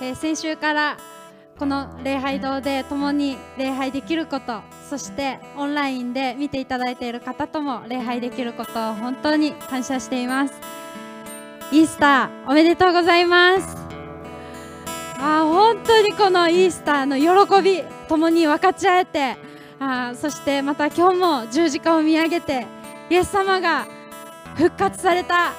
[0.00, 0.96] えー、先週から
[1.58, 10.54] この礼拝堂で共に礼拝できることそしてオンラインで見ていただいている方とも礼拝できることを本当に感謝しています。
[11.70, 13.76] イースターおめでとうございます。
[15.20, 19.36] あ本当にこのイースターの喜び共に分かち合えて
[19.80, 22.66] あそしてまた今日も十字架を見上げて
[23.10, 23.86] イエス様が
[24.54, 25.52] 復活された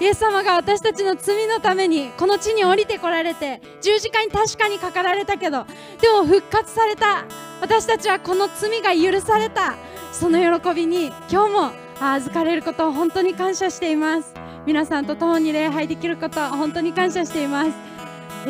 [0.00, 5.64] イエス様が私たちの罪のためにこの地に降りてこられて十字架に確かにかかられたけど
[6.00, 7.24] でも復活された。
[7.60, 9.74] 私たちはこの罪が許された。
[10.12, 11.70] その喜びに今日も
[12.00, 14.34] 預かれることを本当に感謝しています。
[14.66, 17.72] 皆さんと共に礼拝できることを本当に感謝しています。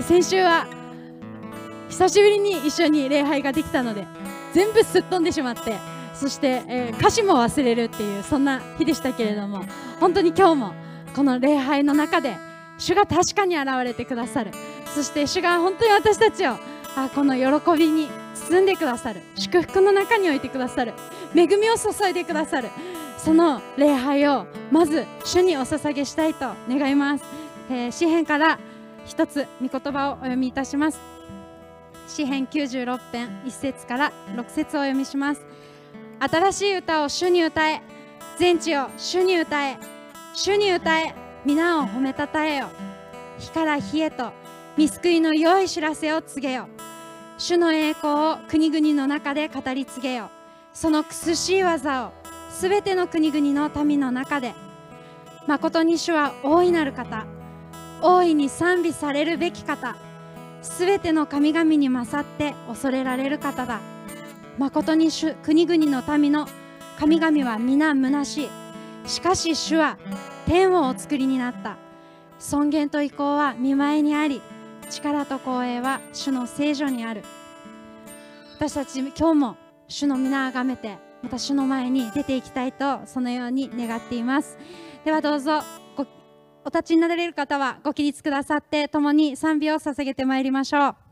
[0.03, 0.67] 先週は
[1.89, 4.07] 久しぶりに一緒に礼拝ができたので
[4.53, 5.77] 全部すっ飛んでしまって
[6.15, 9.65] そして、えー、歌詞も忘れるっていうそんな日でしたけれども
[10.01, 10.75] 本当に今日も
[11.15, 12.37] この礼拝の中で
[12.79, 14.51] 主が確かに現れてくださる。
[14.95, 16.57] そして主が本当に私たちを
[16.97, 19.21] あこの喜びに包んでくださる。
[19.37, 20.93] 祝福の中に置いてくださる。
[21.35, 22.69] 恵みを注いでくださる。
[23.19, 27.25] その礼拝をまず主にお捧げしたいと願います、
[27.71, 28.59] えー、詩篇から
[29.07, 31.01] 一つ御言葉をお読みいたします。
[32.07, 35.43] 詩篇96編1節から6節をお読みします。
[36.19, 37.83] 新しい歌を主に歌え。
[38.39, 39.94] 全地を主に歌え。
[40.37, 42.69] 主に歌え皆を褒めたたえよ。
[43.39, 44.33] 火から火へと
[44.77, 46.69] 見救いの良い知らせを告げよ。
[47.39, 50.31] 主の栄光を国々の中で語り継げよ。
[50.73, 52.13] その苦しい技を
[52.51, 54.55] すべての国々の民の中で
[55.47, 57.27] 誠に主は大いなる方。
[58.03, 59.95] 大いに賛美されるべき方。
[60.63, 63.81] すべての神々に勝って恐れられる方だ。
[64.59, 66.49] 誠に主国々の民の
[66.99, 68.64] 神々は皆虚しい。
[69.07, 69.99] しかし主は
[70.47, 71.77] 天をお作りになった。
[72.39, 74.43] 尊厳と意向は見舞いにあり
[74.91, 77.23] 力と光栄は主の聖女にある。
[78.57, 79.57] 私たち今日も
[79.89, 84.59] 主の皆あがめてまた主の前に出ていきたいとそのように願っています。
[85.05, 85.61] ではどうぞ
[86.67, 91.04] お立ちになられる方はご起立くださって共に賛美を捧げてまいりましょう。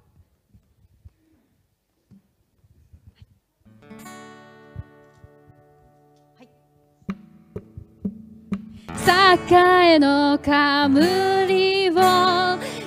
[9.34, 11.94] 栄の冠を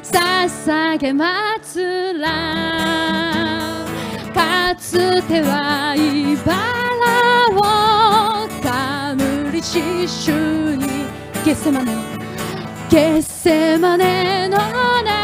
[0.04, 2.28] 捧げ祭ら。
[4.32, 6.46] かつては茨
[7.50, 7.62] を
[8.62, 10.86] 冠し主に。
[11.44, 11.96] ゲセマネ。
[12.92, 15.15] ゲセマネのな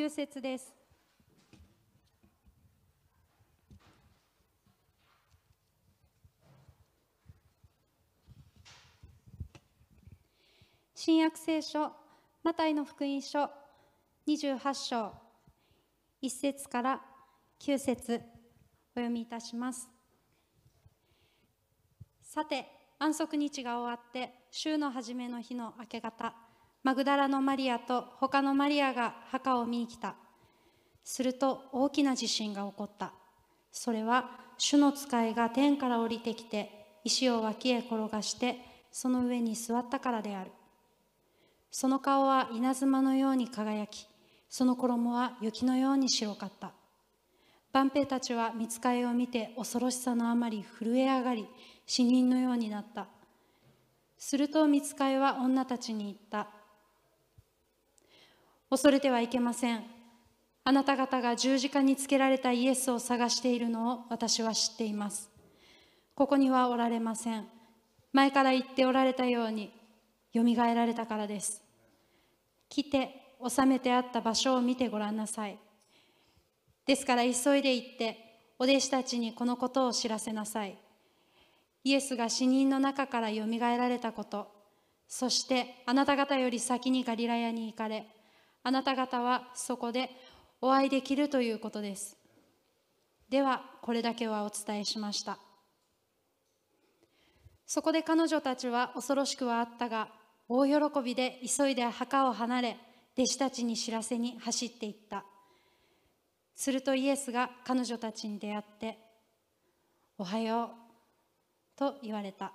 [0.00, 0.74] 9節です。
[10.94, 11.92] 新約聖書
[12.42, 13.50] マタイの福音書
[14.26, 15.12] 28章
[16.22, 17.02] 1節から
[17.60, 18.22] 9節
[18.96, 19.86] お読みいたします。
[22.22, 22.66] さて
[22.98, 26.49] 安息日が終わって週の初めの日の明け方。
[26.82, 30.14] マグダラのマリアと他のマリアが墓を見に来た。
[31.04, 33.12] すると大きな地震が起こった。
[33.70, 38.58] それは主の使いが天から降りてきて石を脇へ転がして
[38.90, 40.52] その上に座ったからである。
[41.70, 44.06] その顔は稲妻のように輝き
[44.48, 46.72] その衣は雪のように白かった。
[47.72, 51.46] 万兵たちは見つかりを見て恐ろしさのあまり震え上がり
[51.86, 53.06] 死人のようになった。
[54.18, 56.59] すると見つかりは女たちに言った。
[58.70, 59.82] 恐れてはいけません。
[60.62, 65.28] あなた方が十字架につけられたイエスを探しているのを私は知っています。
[66.14, 67.48] ここにはおられません。
[68.12, 69.72] 前から言っておられたように
[70.32, 71.62] よみがえられたからです。
[72.68, 75.58] 来て収めてあった場所を見てごらんなさい。
[76.86, 80.78] ですから急いで行ってお弟子たちにこのことを知らせなさい。
[81.82, 84.46] イエスが死人の中からよみがえられたこと。
[85.08, 88.06] そしてあなた方より先にガリラヤに行かれ
[88.62, 90.10] あなた方はそこで
[90.60, 92.16] お会いできるということです。
[93.28, 95.38] ではこれだけはお伝えしました。
[97.66, 100.08] そこで彼女たちは恐ろしくはあったが
[100.48, 102.76] 大喜びで急いで墓を離れ
[103.16, 105.24] 弟子たちに知らせに走っていった。
[106.54, 108.98] するとイエスが彼女たちに出会って
[110.18, 110.68] 「おはよう」
[111.78, 112.52] と言われた。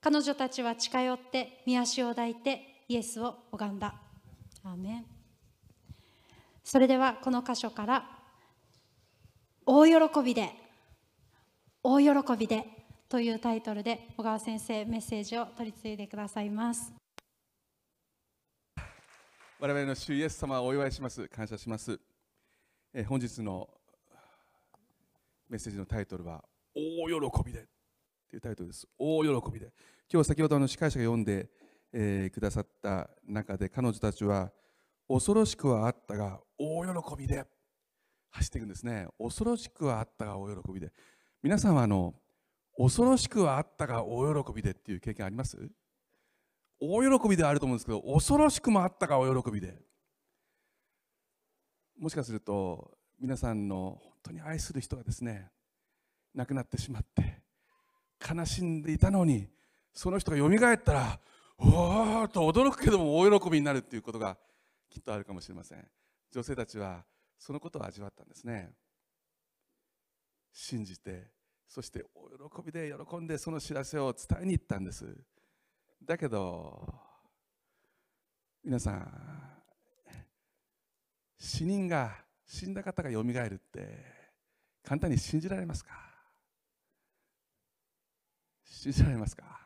[0.00, 3.94] 彼女たちは近寄って見足を抱いてイエスを拝んだ。
[4.66, 5.06] アーメン
[6.64, 8.08] それではこの箇所から
[9.66, 10.50] 「大喜びで
[11.82, 12.64] 大喜びで」
[13.10, 16.94] というタイトルで小川先生メッセージを取り継いでくださいます。
[19.60, 22.00] 我々の主イエス様をお祝いします感謝します。
[22.94, 23.68] え本日の
[25.46, 26.42] メッセージのタイトルは
[26.74, 27.68] 大喜びで
[28.30, 28.88] というタイトルです。
[28.98, 29.74] 大喜びで。
[30.10, 31.50] 今日先ほどの司会者が読んで、
[31.96, 34.50] えー、くださった中で彼女たちは
[35.08, 37.44] 恐ろしくはあったが大喜びで
[38.30, 39.06] 走っていくんですね。
[39.16, 40.92] 恐ろしくはあったが大喜びで。
[41.40, 42.14] 皆さんはあの
[42.76, 45.56] 恐ろしくはあったが大喜びでっていう経験あります？
[46.80, 49.78] 大喜びであると思うんですけど恐ろしくもあったが大喜びで。
[51.96, 55.48] もしかすると皆さんの本当に愛する人がですね
[56.34, 57.40] 亡くなってしまって
[58.28, 59.48] 悲しんでいたのに
[59.92, 61.20] その人がよみがえったら
[61.58, 64.36] おおと驚くけども大喜びになるっていうことが
[64.90, 65.86] きっとあるかもしれません。
[66.32, 67.04] 女性たちは
[67.38, 68.72] そのことを味わったんですね。
[70.52, 71.30] 信じて
[71.68, 75.16] そしてお喜びで喜んでその知らせを伝えに行ったんです。
[76.04, 76.94] だけど
[78.62, 79.10] 皆さん
[81.38, 82.14] 死人が
[82.46, 84.04] 死んだ方がよみがえるって
[84.82, 85.92] 簡単に信じられますか？
[88.64, 89.63] 信じられますか？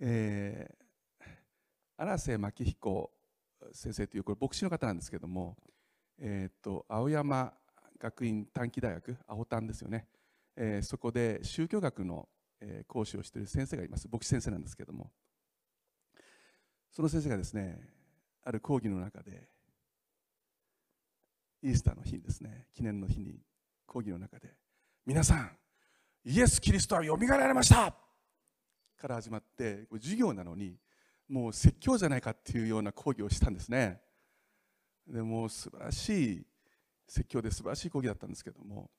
[0.00, 1.24] えー、
[1.96, 3.10] 荒瀬牧彦
[3.72, 5.56] 先生というこれ牧師の方なんですけども、
[6.18, 7.52] えーと、青山
[7.98, 10.06] 学院短期大学青短ですよね、
[10.56, 12.28] えー、そこで宗教学の、
[12.60, 14.08] えー、講師をしている先生がいます。
[14.10, 15.10] 牧師先生なんですけども。
[16.90, 17.78] その先生がですね
[18.42, 19.48] ある講義の中で
[21.62, 23.40] イースターの日にですね記念の日に
[23.86, 24.48] 講義の中で
[25.06, 25.50] 皆さん
[26.24, 27.94] イエス・キリストはよみがえられました
[28.98, 30.76] から始まって授業なのに
[31.28, 34.00] もう説教じゃないかっていうような講義をしたんですね
[35.06, 36.46] でも素晴らしい
[37.06, 38.90] 説教で素晴らしい講義だったんですけども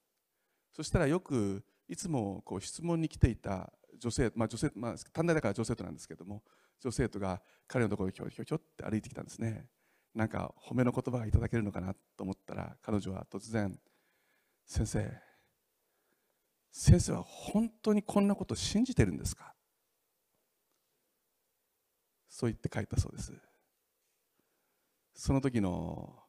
[0.72, 6.44] そしたらよくいつもこう質問に来ていた女性、まあ、女性、まあ、短大だから女性となんですけども
[6.80, 9.68] 女性とが彼のところにひょひょひょって歩いてきたんですね
[10.16, 13.80] なんか褒めの言葉がいただけるのかなと思ったら彼女は突然
[14.66, 15.12] 「先生
[16.72, 19.54] 先生は本当にこんなこと信じてるんですか?」
[22.30, 23.34] そう言って書いたそうです。
[25.14, 26.24] その時の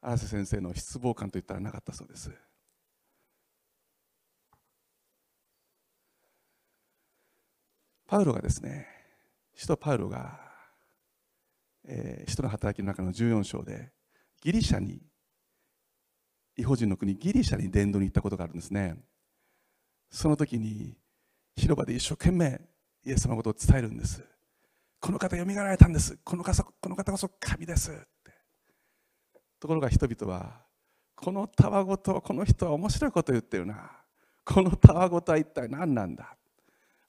[0.00, 2.30] 荒瀬先生の失望感といったらなかったそうです。
[8.06, 8.86] パウロがですね
[9.54, 10.38] 使徒パウロが、
[11.88, 13.90] えー、使徒の働きの中の14章で
[14.42, 15.00] ギリシャに
[16.56, 18.96] 違法人の国ギリシャに伝道に行ったことがあるんですね。
[20.10, 20.96] その時に
[21.56, 22.60] 広場で一生懸命
[23.04, 24.22] イエス様のことを伝えるんです。
[25.00, 26.18] この方よみがられたんです。
[26.24, 26.62] この方
[27.12, 27.90] こそ神です。
[27.90, 28.32] って。
[29.60, 30.64] ところが人々は
[31.14, 33.90] このたわごとこの人は面白いこと言ってるな。
[34.44, 36.36] このたわごとは一体何なんだ。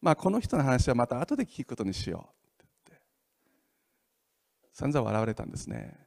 [0.01, 2.63] まあこの人の話はまた後で聞くことにしよう。
[2.63, 3.03] って言って。
[4.73, 5.97] 散々笑われたんですね。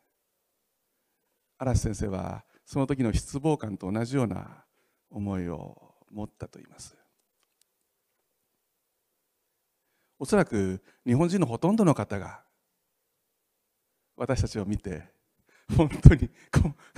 [1.58, 4.64] 嵐先生はその時の失望感と同じような
[5.10, 6.96] 思いを持ったと言います。
[10.20, 12.42] おそらく日本人のほとんどの方が
[14.16, 15.02] 私たちを見て
[15.76, 16.28] 本当に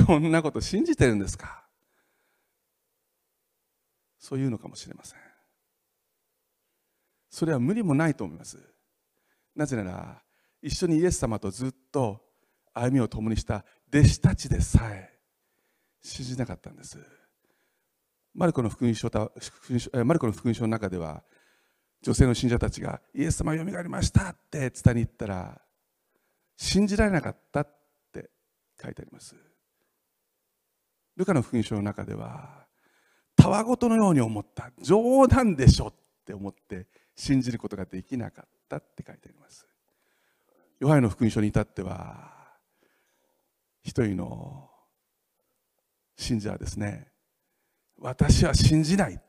[0.05, 1.63] こんなこと信じてるんですか？
[4.19, 5.19] そういうのかもしれません。
[7.31, 8.59] それは無理もないと思います。
[9.55, 10.21] なぜなら
[10.61, 12.21] 一緒にイエス様とずっと
[12.75, 15.11] 歩みを共にした弟子たちでさえ
[16.01, 16.99] 信じなかったんです。
[18.35, 19.09] マルコの福音書
[20.05, 21.23] マルコの福音書の中では
[22.03, 25.61] 女性の信者たちがイエス様よみがえりましたって伝えに行ったら
[26.57, 27.69] 信じられなかったっ
[28.13, 28.31] て
[28.83, 29.37] 書いてあります。
[31.17, 32.67] ルカの福音書の中では
[33.37, 34.73] たわごとのように思った。
[34.81, 39.67] 冗談でしょって思って信じることができなかったって書いてあります。
[40.81, 42.33] ヨハネの福音書に至っては
[43.85, 44.69] 一人の
[46.17, 47.09] 信者はですね
[47.99, 49.21] 私は信じない。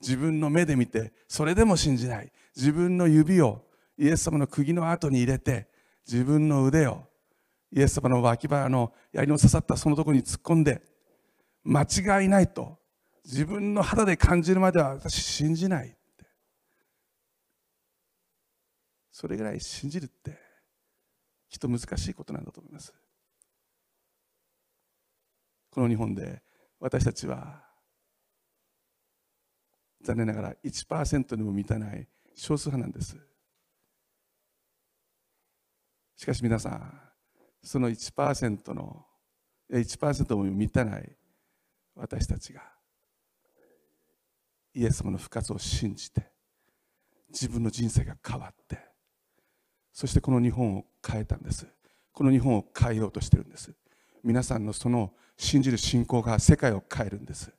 [0.00, 2.32] 自分の目で見てそれでも信じない。
[2.56, 3.64] 自分の指を
[3.98, 5.68] イエス様の釘の後に入れて
[6.06, 7.04] 自分の腕を
[7.72, 10.82] イエス様の脇腹の槍の刺さったそのところに突っ込んで
[11.62, 12.78] 間違いないと
[13.24, 15.96] 自分の肌で感じるまでは私信じないって。
[19.12, 20.38] それぐらい信じるって
[21.48, 22.92] きっと難しいことなんだと思います。
[25.70, 26.42] この日本で
[26.80, 27.69] 私たちは
[30.02, 33.16] 残念ながら1%にも満たない少数派なんです。
[36.16, 37.00] しかし皆さん
[37.62, 39.06] その1%の
[39.70, 41.16] 1%も満たない
[41.94, 42.62] 私たちが
[44.74, 46.30] イエス様の復活を信じて
[47.30, 48.78] 自分の人生が変わって
[49.92, 51.66] そしてこの日本を変えたんです。
[52.12, 53.72] この日本を変えようとしてるんです。
[54.22, 57.52] 皆さんのその信じる信仰が世界を変えるんです。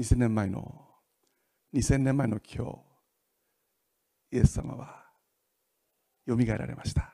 [0.00, 0.86] 2000年前の
[1.74, 2.64] 2000年前の今
[4.32, 5.04] 日イエス様は
[6.24, 7.12] よみがえられました。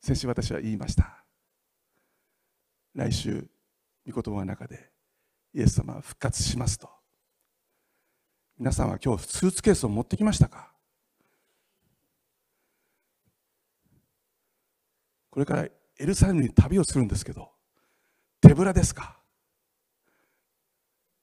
[0.00, 1.24] 先週私は言いました。
[2.94, 3.44] 来週
[4.08, 4.90] 御言葉の中で
[5.52, 6.88] イエス様は復活しますと。
[8.56, 10.70] 皆さんは今日スーツケースを持ってきましたか？
[15.30, 17.50] これからエルサレムに旅をするんですけど
[18.40, 19.16] 手ぶらですか？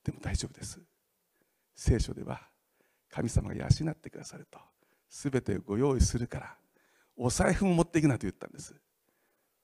[0.08, 0.80] でも大丈夫です。
[1.76, 2.39] 聖書では
[3.10, 4.58] 神様が養ってくださると。
[5.10, 6.56] 全てをご用意するから
[7.17, 8.74] お財布も持っていくなと言ったんです。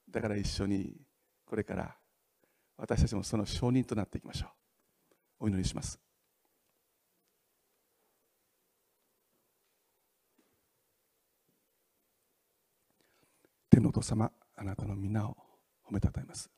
[0.09, 0.97] だから一緒に
[1.45, 1.95] これから
[2.75, 4.47] 私たちもその証人となっていきましょ
[5.39, 5.45] う。
[5.45, 5.97] お祈りします。
[13.69, 15.37] 天のお父様あなたの皆を
[15.89, 16.49] 褒めたたえます。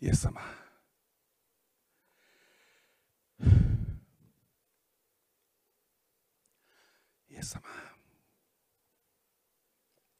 [0.00, 0.65] イエス様。
[7.38, 7.62] エス様。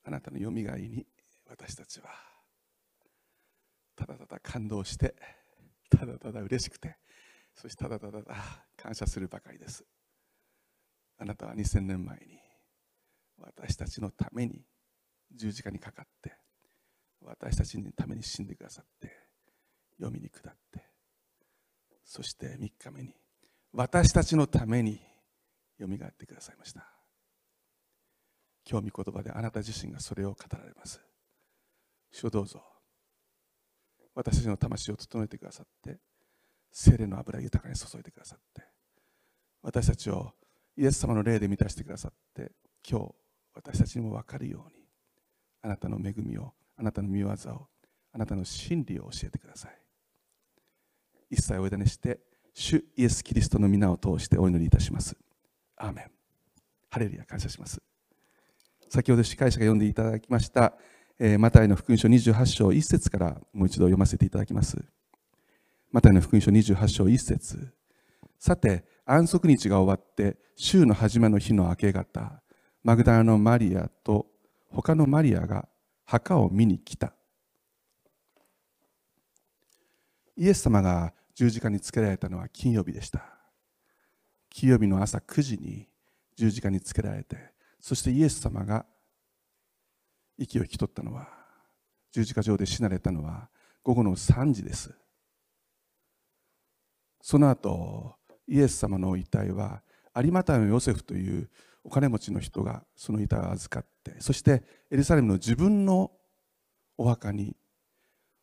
[0.05, 1.07] あなたのよみがえりに
[1.49, 2.11] 私たちは
[3.97, 5.17] ただただ感動して
[5.91, 6.97] ただただ嬉しくて
[7.55, 8.23] そしてただただ
[8.77, 9.85] 感謝するばかりです。
[11.19, 12.39] あなたは2000年前に
[13.39, 14.63] 私たちのために
[15.35, 16.35] 十字架にかかって
[17.23, 19.11] 私たちのために死んでくださって
[19.97, 20.85] 読みに下って
[22.05, 23.15] そして3日目に
[23.73, 25.01] 私たちのために
[25.79, 26.96] よみがえってくださいました。
[28.69, 31.01] 今日御言葉であなた自身がそれを語られます。
[32.11, 32.63] 主をどうぞ。
[34.15, 35.99] 私たちの魂を整えてくださって
[36.73, 38.63] 精霊の油豊かに注いでくださって
[39.63, 40.33] 私たちを
[40.77, 42.53] イエス様の霊で満たしてくださって
[42.89, 43.15] 今日
[43.55, 44.85] 私たちにも分かるように
[45.63, 49.79] あなたの恵みをあなたの見業をあなたの真理を教えてください。
[51.31, 52.21] 一切お委ねして
[52.55, 55.17] 主イエス・キリストの皆を通してお祈りいたします。
[55.77, 56.11] アーメン。
[56.89, 57.83] ハレルヤ感謝します。
[58.89, 60.75] 先ほど司会者が読んでいただきました
[61.19, 64.85] えマタイの福音書28章1節からもう一度読ませていただきます。
[65.91, 67.73] マタイの福音書28章1節。
[68.39, 72.43] さて安息日が終わって週の初めの日の明け方
[72.85, 74.27] マグダラのマリアと
[74.69, 75.69] 他のマリアが
[76.05, 77.15] 墓を見に来た。
[80.37, 83.23] イエス様が十字架につけられたのは金曜日でした。
[84.51, 85.89] 金曜日の朝9時に
[86.37, 87.56] 十字架につけられて
[87.87, 88.85] そしてイエス様が
[90.37, 91.29] 息を引き取ったのは
[92.11, 93.49] 十字架上で死なれたのは
[93.85, 94.93] 午後の3時です。
[97.23, 98.17] その後
[98.49, 99.85] イエス様の遺体は
[100.17, 101.49] 有馬太のヨセフという
[101.85, 106.11] お金持ちの人がその遺体を預かってそしてエルサレムの自分の
[106.99, 107.55] お墓に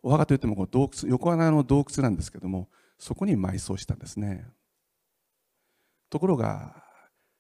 [0.01, 4.45] お墓といってもこう洞窟横穴の洞窟なんですけどもそこに埋葬したんですね。
[6.09, 6.81] ところが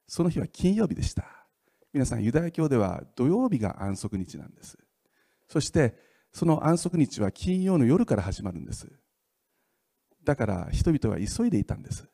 [0.05, 1.42] その日は金曜日でした。
[1.93, 4.77] 皆さんユダヤ教では土曜日が安息日なんです。
[5.47, 5.95] そして
[6.31, 8.91] その安息日は金曜の夜から始まるんです。
[10.23, 12.07] だから人々は急いでいたんです。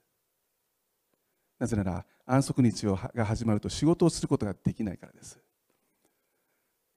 [1.58, 5.40] なぜなら安息日が始まると仕事をすることができないからです。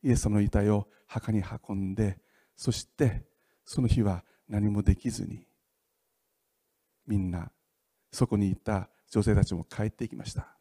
[0.03, 2.19] イエス様の遺体を墓に運んで
[2.57, 3.23] そして
[3.65, 5.47] その日は何もできずに
[7.07, 7.53] みんな
[8.11, 10.57] そこにいた女性たちも帰っていきました。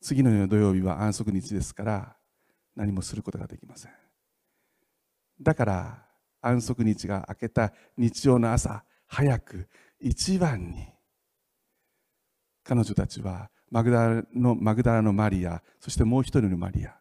[0.00, 2.16] 次の土曜日は安息日ですから
[2.76, 3.92] 何もすることができません。
[5.40, 6.06] だから
[6.40, 9.68] 安息日が明けた日曜の朝早く
[10.00, 10.86] 一番に
[12.62, 16.94] 彼女たちはマグダラのマグダラのマリアそしてもう一人のマリア。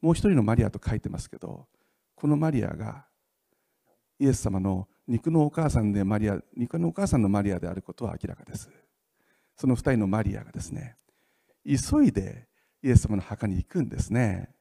[0.00, 1.66] もう一人のマリアと書いてますけど
[2.14, 3.06] このマリアが
[4.18, 8.70] イエス様の肉のお母さんでマリア肉のお母さんのマリアであることは明らかです。
[9.56, 10.96] その二人のマリアがですね
[11.64, 12.48] 急いで
[12.82, 14.54] イエス様の墓に行くんですね。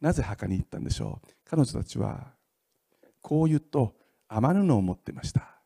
[0.00, 1.28] なぜ墓に行ったんでしょう？
[1.44, 2.32] 彼女たちは
[3.22, 3.94] 香油と
[4.28, 5.60] 雨布を持っていました。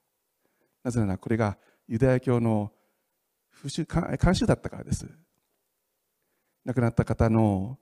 [0.82, 2.72] なぜならこれがユダヤ教の
[3.64, 5.06] 慣習だったからです。
[6.64, 7.78] 亡くなった方の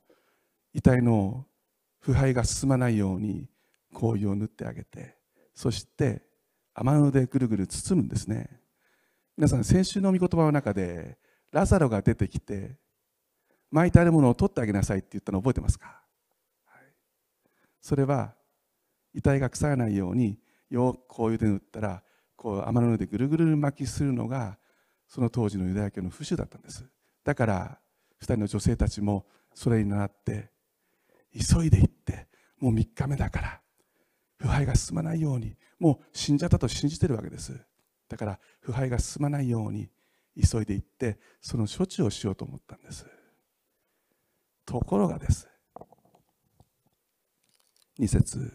[0.73, 1.47] 遺体の
[2.01, 3.49] 腐敗が進まないように
[3.93, 5.17] 香油を塗ってあげて
[5.55, 6.23] そして
[6.75, 8.61] 雨布でぐるぐる包むんですね。
[9.37, 11.19] 皆さん先週の御言葉の中で
[11.53, 12.77] ラザロが出てきて
[13.71, 16.03] 巻いてあるものを取ってあげなさいって言ったの覚えてますか、
[16.67, 16.83] はい、
[17.81, 18.35] それは
[19.15, 20.39] 遺体が腐らないように
[20.71, 22.03] よく香油で塗ったら
[22.37, 24.59] こう雨布でぐるぐる巻きするのが
[25.09, 26.85] その当時のユダヤ教の風習だったんです。
[27.25, 27.79] だから
[28.23, 30.51] 2人の女性たちもそれに倣って
[31.35, 32.29] 急いで行って
[32.61, 33.61] もう3日目だから
[34.39, 37.61] 腐敗が進まないようにもう死んじゃったと信じてるわけです。
[38.09, 39.91] だから腐敗が進まないように
[40.37, 43.07] 急いで行ってその処置をしようと思ったんです。
[44.65, 45.49] ところがです。
[47.99, 48.53] 2節。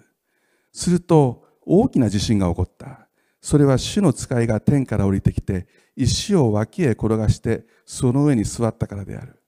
[0.71, 3.07] すると大きな地震が起こった。
[3.41, 9.41] それは主の使いが天から降りてきて石を脇へ転がしてその上に座ったからである。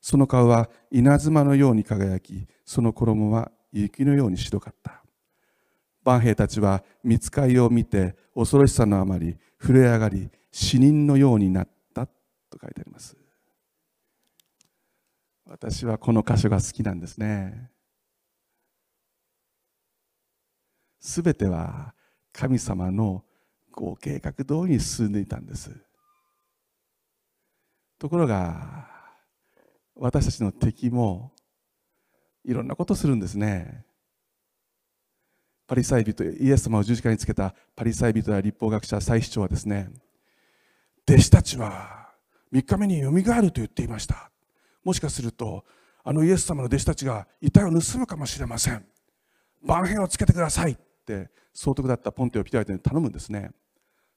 [0.00, 5.02] その顔は稲妻のように輝きその衣は雪のように白かった。
[6.04, 13.16] 万兵たちは見つかりを見て恐ろしさのあまり震え上がり死人のようになったと書いてあります。
[15.54, 17.70] 私はこの箇所が好きなんですね。
[20.98, 21.94] すべては
[22.32, 23.22] 神様の
[23.70, 25.70] ご計画通りに進んでいたんです。
[28.00, 28.88] ところが
[29.94, 31.30] 私たちの敵も
[32.44, 33.84] いろんなことするんですね。
[35.68, 39.88] パリサイ人イエス様を十字架につけたパリサイ人や立法学者祭司長はですね
[41.08, 42.10] 弟子たちは
[42.52, 44.33] 3日目によみがえると言っていました
[44.84, 45.64] もしかすると
[46.04, 48.84] あのイエス様の弟子たちが遺体を盗むかもしれません。
[49.62, 53.50] 万兵をつけてくださいって総督だったポンテオ・ピライテに頼むんですね。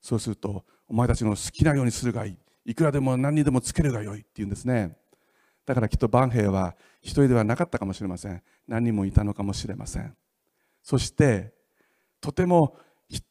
[0.02, 2.38] そうするとお前たちの好きなようにするがいい。
[2.66, 4.98] いくらでも何にでもつけるがよいって言うんですね。
[5.66, 8.42] だからきっと万兵は一人ではなかったかもしれません。
[8.68, 10.16] 何人もいたのかもしれません。
[10.84, 11.54] そして
[12.20, 12.78] とても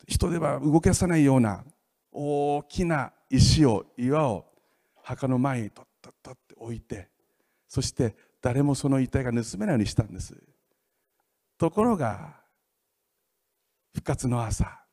[0.07, 1.64] 人では動かさないような
[2.12, 4.46] 大きな石を岩を
[5.03, 7.09] 墓の前にとっとっとって置いて
[7.68, 10.37] そして誰もその遺体が盗めないようにしたんです。
[11.59, 12.37] ところが
[13.94, 14.85] 復活の朝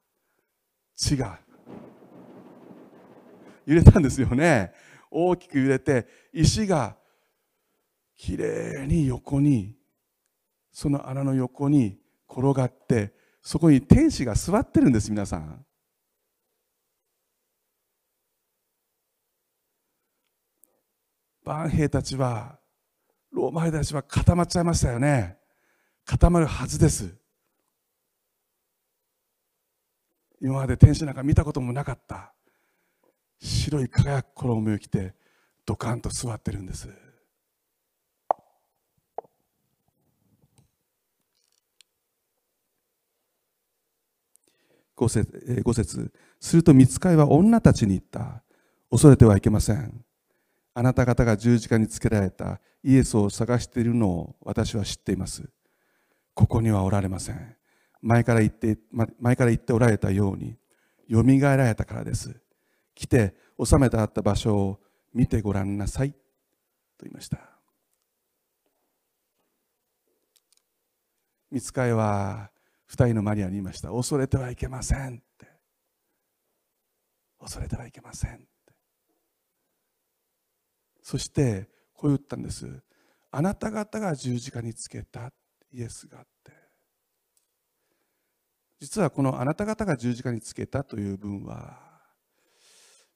[0.96, 1.40] 地が
[3.66, 4.74] 揺れたんですよね。
[5.12, 6.96] 大きく揺れて石が
[8.16, 9.76] きれいに横に
[10.72, 15.66] その穴の横に転がってそこに天使が座ってるんです皆さん。
[21.44, 22.58] 万兵たちは
[23.34, 25.38] ローマ兵たちは固まっちゃいましたよね。
[26.06, 27.16] 固まるはずです。
[30.40, 32.34] 今まで天使なんか見たこともなかった。
[33.40, 35.16] 白い輝く衣を着て
[35.66, 36.90] ドカンと座ってるんです。
[44.96, 46.14] 5節 ,5 節。
[46.40, 48.44] すると見つかいは女たちに言った。
[48.92, 50.06] 恐れてはいけません。
[50.74, 55.48] あなた方が十字架につけられたイエスを探しているのを私は知っています。
[56.34, 57.56] ここにはおられません。
[58.02, 58.78] 前から言って
[59.20, 60.58] 前から言っておられたように
[61.08, 62.36] よみがえられたからです。
[62.96, 64.80] 来て収めてあった場所を
[65.14, 66.12] 見てごらんなさい。
[66.12, 66.18] と
[67.02, 67.40] 言いました。
[71.52, 72.50] 見つかいは
[72.88, 73.90] 二人のマリアに言いました。
[73.92, 75.48] 恐れてはいけませんって。
[77.40, 78.48] 恐れてはいけません。
[81.04, 82.82] そしてこう言ったんです。
[83.30, 85.32] あなた方が十字架につけた
[85.72, 86.54] イエスがあって。
[88.80, 91.80] 実はこのあなた方が十字架につけたという文は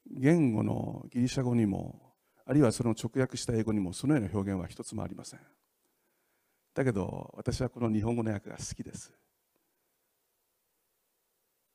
[0.10, 2.13] 言語のギリシャ語にも
[2.45, 5.39] あるいはその直訳した英語にもそのような表現は一つもありません。
[6.73, 9.13] だけど私はこの日本語の訳が好きです。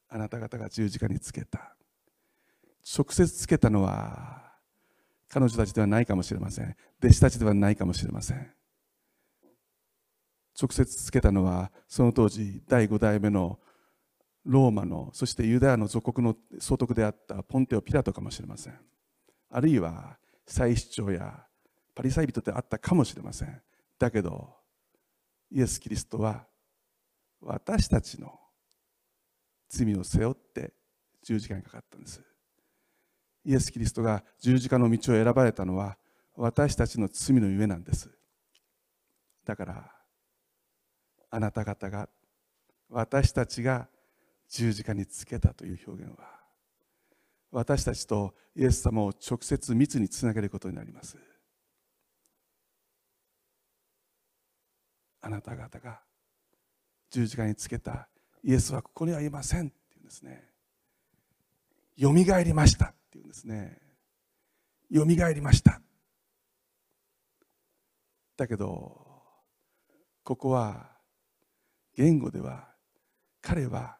[0.08, 1.74] あなた方が十字架につけた。
[2.96, 4.41] 直接つけたのは
[5.32, 6.76] 彼女たちではないかもしれません。
[7.02, 8.52] 弟子たちではないかもしれません。
[10.60, 13.58] 直接つけたのはその当時第5代目の
[14.44, 18.78] ローマのそしてユダヤの属国の総督であったポンテオ・ピラトかもしれません。
[19.50, 21.46] あるいは祭司長や
[21.94, 23.62] パリサイ人であったかもしれません。
[23.98, 24.54] だけど
[25.50, 26.46] イエス・キリストは
[27.40, 28.38] 私たちの
[29.70, 30.74] 罪を背負って
[31.22, 32.20] 十字架にかかったんです。
[33.44, 35.96] イエス・キリストが十字架の道を選ばれたのは
[36.36, 38.10] 私たちの罪のゆえなんです。
[39.44, 39.92] だから
[41.30, 42.08] あなた方が
[42.88, 43.88] 私たちが
[44.48, 46.26] 十字架につけたという表現は
[47.50, 51.16] 私たちとイエス様を直接密につなげることになります。
[55.20, 56.00] あなた方が
[57.10, 58.08] 十字架につけた
[58.42, 60.48] イエスはここにはいませんっていうんですね。
[61.96, 62.94] よみがえりました。
[63.12, 63.78] っていうんですね。
[64.88, 65.82] よみがえりました。
[68.38, 68.96] だけど
[70.24, 70.88] ここは
[71.94, 72.68] 言語では
[73.42, 73.98] 彼は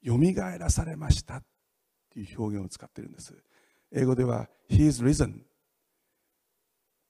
[0.00, 1.42] よみがえらされました
[2.12, 3.34] という表現を使っているんです。
[3.90, 5.40] 英語では He is risen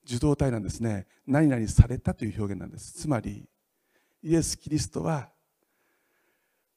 [0.07, 1.07] 受動体なんですね。
[1.27, 2.94] 何々されたという表現なんです。
[2.94, 3.46] つまり
[4.22, 5.29] イエス・キリストは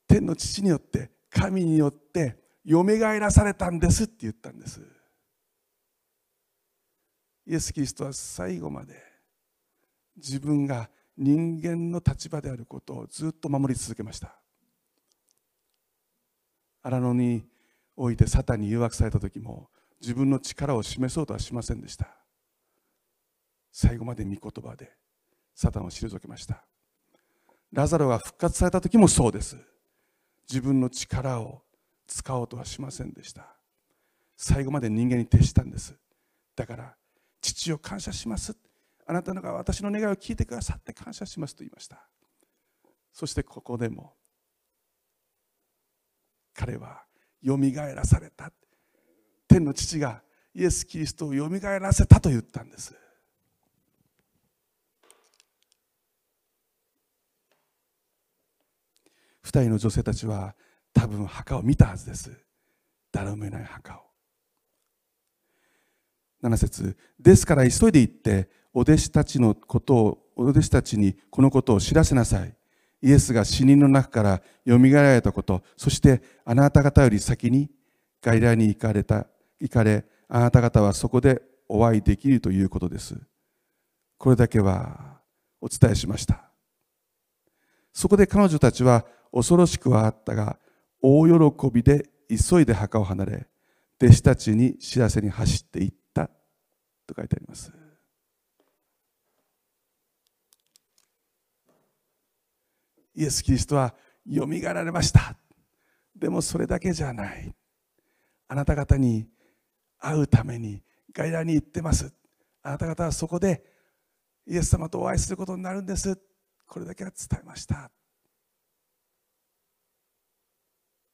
[0.05, 4.79] 天の父によって神によってよみがえらされたんですって言ったんです。
[7.47, 8.93] イエス・キリストは最後まで
[10.15, 14.39] 自分が人間の立場であることをずっと守り続けました。
[16.83, 17.43] 荒野に
[17.97, 22.07] おいてサタンに誘惑された時も自分の力を示そうとはしませんでした。
[23.71, 24.91] 最後まで御言葉で
[25.55, 26.63] サタンを退けました。
[27.73, 29.57] ラザロが復活された時もそうです。
[30.47, 31.63] 自分の力を
[32.09, 33.55] 使おうとはしませんでした。
[34.35, 35.95] 最後まで人間に徹したんです。
[36.55, 36.95] だから
[37.39, 38.57] 父を感謝します。
[39.05, 42.07] あなたのが私の願いを聞いてくださって感謝しますと言いました。
[43.13, 44.13] そしてここでも
[46.53, 47.03] 彼は
[47.41, 48.51] よみがえらされた。
[49.47, 50.21] 天の父が
[50.53, 52.95] イエス・キリストをよみがえらせたと言ったんです。
[59.43, 60.55] 二人の女性たちは
[60.99, 62.29] 多分墓を見たはずです。
[63.09, 64.01] 誰も見ない墓を。
[66.43, 66.97] 7節。
[67.17, 72.53] ですから急いで行ってお弟子たちのことをお弟子たちにこのことを知らせなさい。
[73.01, 77.71] イエスが死人の中からよみがえられたことそしてあなた方より先に
[78.21, 79.25] ガイラに行かれた
[79.61, 83.17] 行かれあなた方はそこでお会いできるということです。
[84.17, 85.21] これだけは
[85.61, 86.51] お伝えしました。
[87.93, 90.59] そこで彼女たちは恐ろしくはあったが
[91.01, 93.47] 大喜びで急いで墓を離れ
[94.01, 95.99] 弟子たちに知らせに走っていった。
[97.09, 97.71] と書いてあります。
[103.15, 103.93] イエス・キリストは
[104.25, 105.35] よみがえられました。
[106.15, 107.53] でもそれだけじゃない。
[108.47, 109.27] あなた方に
[109.97, 110.81] 会うために
[111.11, 112.13] 外来に行ってます。
[112.61, 113.63] あなた方はそこで
[114.47, 116.17] イエス様とお会いすることになるんです。
[116.67, 117.91] これだけは伝えました。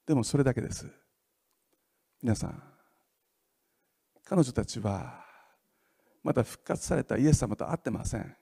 [0.06, 0.86] でもそれだけです。
[2.22, 2.62] 皆さん
[4.24, 5.24] 彼女たちは
[6.22, 8.36] まだ復活されたイエス様と会ってません。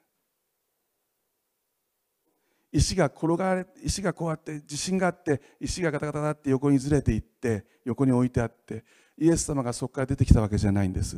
[2.73, 8.85] 石が転がれ石がこうやって地震があって石がガタガタだって横にずれていって横に置いてあって
[9.17, 11.17] イエス様がそこから出てきたわけじゃないんです。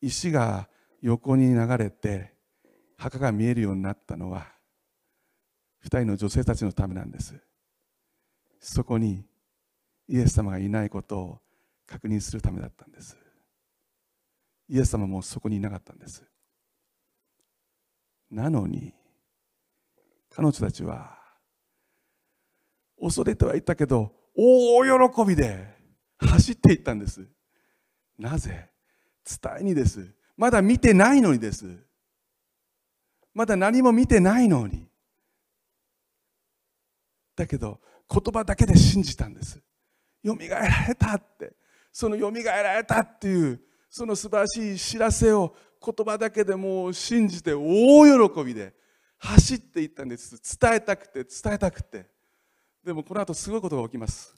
[0.00, 0.68] 石が
[1.00, 2.33] 横に流れて
[2.96, 4.46] 墓が見えるようになったのは
[5.80, 7.34] 二人の女性たちのためなんです。
[8.60, 9.24] そこに
[10.08, 11.38] イエス様がいないことを
[11.86, 13.16] 確認するためだったんです。
[14.68, 16.24] イエス様もそこにいなかったんです。
[18.30, 18.94] なのに
[20.30, 21.18] 彼女たちは
[22.98, 25.76] 恐れてはいたけど大喜びで
[26.18, 27.26] 走っていったんです。
[28.18, 28.70] なぜ？
[29.24, 30.08] 伝えにです。
[30.36, 31.66] まだ見てないのにです。
[33.34, 34.88] まだ何も見てないのに。
[37.36, 39.60] だけど言葉だけで信じたんです。
[40.22, 41.52] よみがえられたって。
[41.92, 43.60] そのよみがえられたっていう
[43.90, 45.54] その素晴らしい知らせを
[45.84, 48.74] 言葉だけでもう信じて大喜びで
[49.18, 50.40] 走っていったんです。
[50.58, 52.06] 伝えたくて伝えたくて。
[52.84, 54.34] でもこの後すごいことが起きます。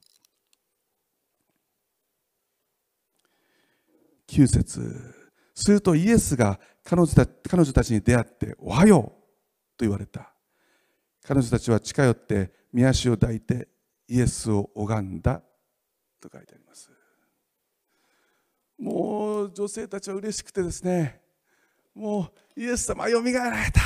[4.29, 5.26] 9節
[5.57, 9.05] するとイエスが彼女た彼女たちに出会って「おはよう」
[9.77, 10.33] と言われた。
[11.25, 13.67] 彼女たちは近寄って御足を抱いて
[14.07, 15.43] イエスを拝んだ
[16.21, 16.91] と書いてあります。
[18.79, 21.23] もう女性たちは嬉しくてですね。
[21.95, 23.81] もうイエス様よみがえられた。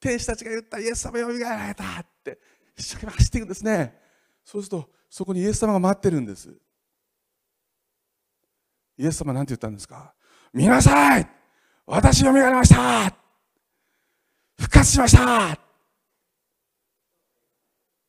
[0.00, 2.40] 天使たちが言ったイエス様よみがえられたって
[2.74, 4.00] 一生懸命走っていくんですね。
[4.42, 6.50] そうするとそこにイエス様が待ってるんです。
[8.96, 10.14] イエス様なんて言ったんですか？
[10.52, 11.28] 見なさい。
[11.86, 13.14] 私よみがえりました。
[14.58, 15.58] 復活しました。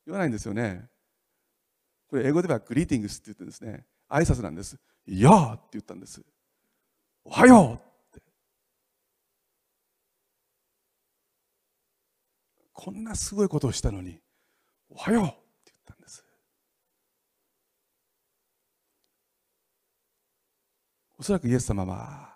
[0.04, 0.88] 言わないんですよね。
[2.08, 3.86] これ英語ではグリーティングスって言ってですね。
[4.10, 4.78] 挨拶なんです。
[5.06, 6.20] いやーって言ったんです。
[7.24, 8.22] おはようって。
[12.72, 14.20] こんなすごいことをしたのに
[14.90, 15.34] おはようって
[15.66, 16.24] 言ったんです。
[21.18, 22.31] おそらくイエス様は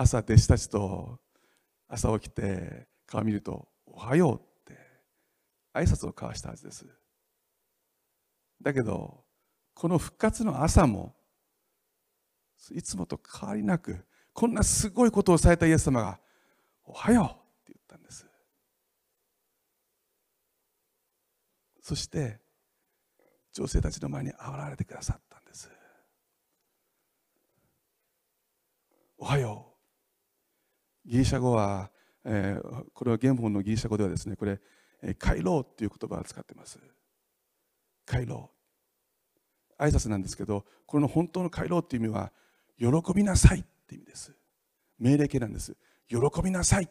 [0.00, 1.18] 朝弟子たちと
[1.88, 4.78] 朝起きて顔見ると「おはよう」って
[5.74, 6.86] 挨拶を交わしたはずです。
[8.62, 9.24] だけど
[9.74, 11.16] この復活の朝も
[12.70, 16.20] いつもと変わりなくこんなすごいことをされたイエス様が
[16.84, 17.26] 「おはよう」
[17.62, 18.24] って言ったんです。
[21.80, 22.40] そして
[23.52, 24.38] 女性たちの前に現
[24.70, 25.68] れてくださったんです。
[29.16, 29.67] おはよう。
[31.08, 31.90] ギリシャ語は、
[32.24, 34.60] えー、これは原本のギリシャ語ではですねこれ
[35.18, 36.78] 回廊っていう言葉を使ってます。
[38.04, 38.50] 回廊
[39.78, 42.32] 挨拶なんですけどこの本当の回廊っていう意味は
[42.78, 44.34] 喜びなさいって意味です。
[44.98, 45.76] 命令形なんです。
[46.08, 46.90] 喜びなさい。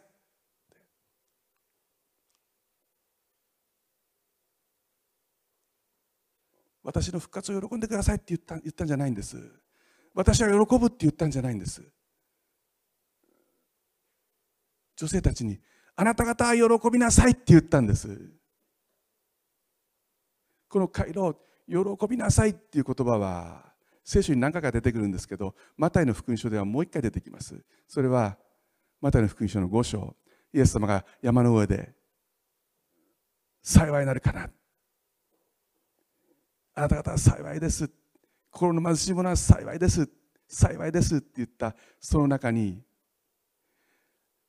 [6.82, 9.36] 私の復活を喜んでくださいって言った言ったんじゃないんです。
[10.14, 11.82] 私は喜ぶって言ったんじゃないんです。
[14.98, 15.60] 女性たちに
[15.94, 18.08] あなた方は喜びなさいって言ったんです。
[20.68, 21.36] この回路
[21.68, 23.72] 喜びなさいっていう言葉は
[24.04, 27.64] 聖書に何回か出てくるんですけどマタイの福音書ではもう一回出てきます。
[27.86, 28.36] それは
[29.00, 30.16] マタイの福音書の5章
[30.52, 31.94] イエス様が山の上で
[33.62, 34.50] 幸いなるかな
[36.74, 37.88] あなた方は幸いです。
[38.50, 40.08] 心の貧しい者は幸いです。
[40.48, 42.82] 幸いですって言ったその中に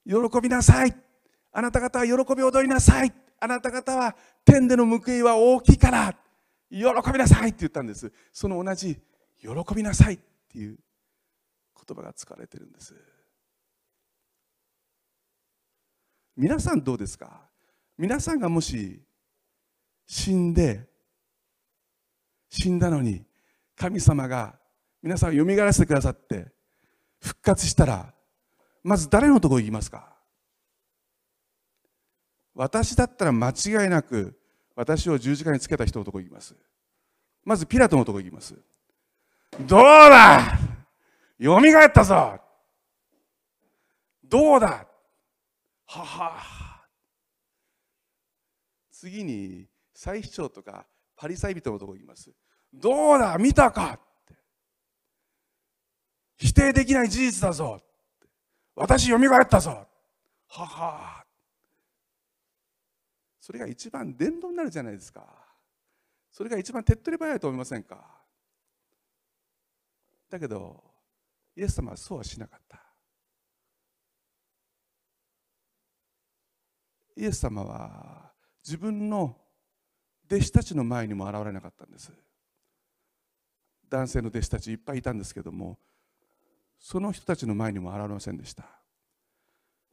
[0.06, 0.96] 喜びなさい。
[1.52, 3.14] あなた方は喜び踊りなさい。
[3.40, 6.16] あなた方は天での報いは大きいから。
[6.72, 6.78] 喜
[7.12, 8.12] びなさいって言ったんです。
[8.32, 9.00] その同じ
[9.42, 10.20] 喜びなさいっ
[10.52, 10.78] ていう
[11.88, 12.94] 言葉が使われてるんです。
[16.38, 17.42] 皆さんどうですか？
[17.98, 19.02] 皆さんがもし
[20.06, 20.88] 死んで
[22.50, 23.26] 死んだのに
[23.76, 24.56] 神様が
[25.02, 26.48] 皆さんをよみがえらせてくださって
[27.20, 28.14] 復活したら
[28.84, 30.16] まず誰のところ行きますか？
[32.56, 34.38] 私だったら間違いなく
[34.76, 36.56] 私を十字架につけた人のところ行きます。
[37.44, 38.56] まずピラトのところ行きます。
[39.62, 40.60] どうだ？
[41.38, 42.40] よみがえったぞ！
[44.26, 44.86] どうだ？
[45.86, 46.86] はは。
[48.92, 52.32] 次に祭司長とかパリサイ人のところ行きます。
[52.74, 53.38] どうだ？
[53.38, 54.00] 見たか
[56.38, 57.82] 否定できない事実だぞ！
[58.80, 59.86] 私よみがえったぞ。
[60.48, 61.26] はは。
[63.42, 65.26] それが一番伝道になるじゃないですか。
[66.32, 67.98] それが一番手っ取り早いと思いませんか。
[70.30, 70.82] だけど
[71.58, 72.80] イエス様はそうはしなかった。
[77.18, 78.32] イエス様は
[78.64, 79.36] 自分の
[80.26, 82.14] 弟子たちの前にも現れなかったんです。
[83.90, 85.78] 男性の弟子たちいっぱいいたんですけども
[86.80, 88.66] その人たちの前にも現れませんでした。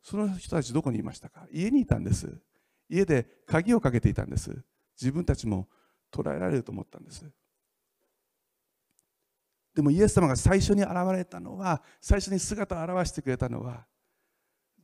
[0.03, 1.47] その人たちどこにいましたか？
[1.51, 2.33] 家にいたんです。
[2.89, 4.57] 家で鍵をかけていたんです。
[5.01, 5.69] 自分たちも
[6.11, 7.25] 捕らえられると思ったんです。
[9.75, 13.85] でもイエス様が最初に現れたのは最初に姿を現してくれたのは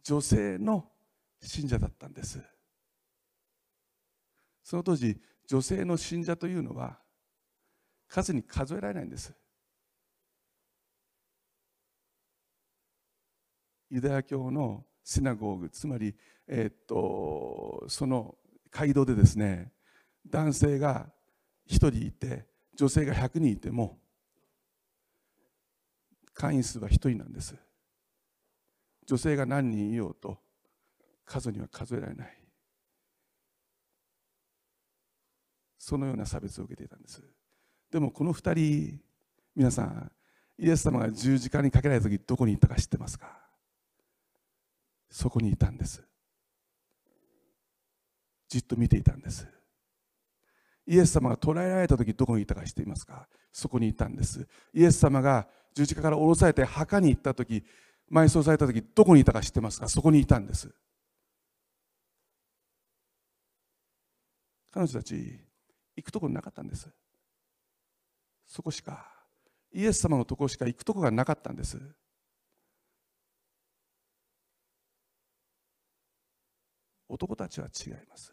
[0.02, 0.90] 女性の
[1.40, 2.40] 信者だったんです。
[4.64, 6.98] その当時女性の信者というのは
[8.08, 9.32] 数に数えられないんです。
[13.92, 16.14] ユダヤ教のシナゴーグつまり、
[16.48, 18.36] えー、っとその
[18.70, 19.70] 街道でですね
[20.26, 21.06] 男性が
[21.68, 23.98] 1人いて女性が100人いても
[26.32, 27.54] 会員数は1人なんです。
[29.06, 30.38] 女性が何人いようと
[31.26, 32.38] 数には数えられない。
[35.76, 37.22] そのような差別を受けていたんです。
[37.90, 39.00] でもこの2人
[39.54, 40.10] 皆さん
[40.56, 43.41] イエス様が十字架にかけられた時どこに行ったか知ってますか？
[45.12, 46.02] そこにいたんです。
[48.48, 49.46] じっと見ていたんです。
[50.86, 53.28] イエス様が捕らえられた時どこにいたか知っていますか？
[53.52, 54.48] そこにいたんです。
[54.72, 57.62] イエス様が十字架から降ろされて墓に行った時
[58.10, 59.88] 埋葬された時どこにいたか知ってますか？
[59.88, 60.74] そこにいたんです。
[64.70, 65.14] 彼女たち
[65.94, 66.88] 行くところなかったんです。
[68.46, 69.06] そこしか
[69.72, 71.78] イエス様のところしか行くとこがなかったんです。
[77.12, 78.32] 男たちは違います。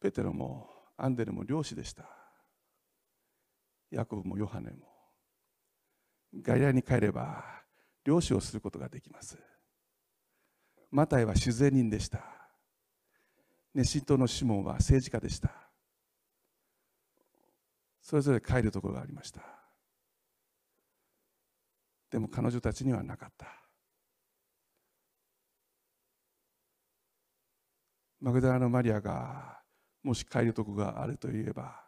[0.00, 2.08] ペテロもアンデルも漁師でした。
[3.92, 4.78] ヤコブもヨハネも。
[6.42, 7.44] ガリラに帰れば
[8.04, 9.38] 漁師をすることができます。
[10.90, 12.20] マタイは主税人でした。
[13.74, 15.52] 熱心党のシモンは政治家でした。
[18.02, 19.57] それぞれ帰るところがありました。
[22.10, 23.46] でも彼女たちにはなかった。
[28.20, 29.60] マグダラのマリアが
[30.02, 31.80] もし帰るとこがあるといえば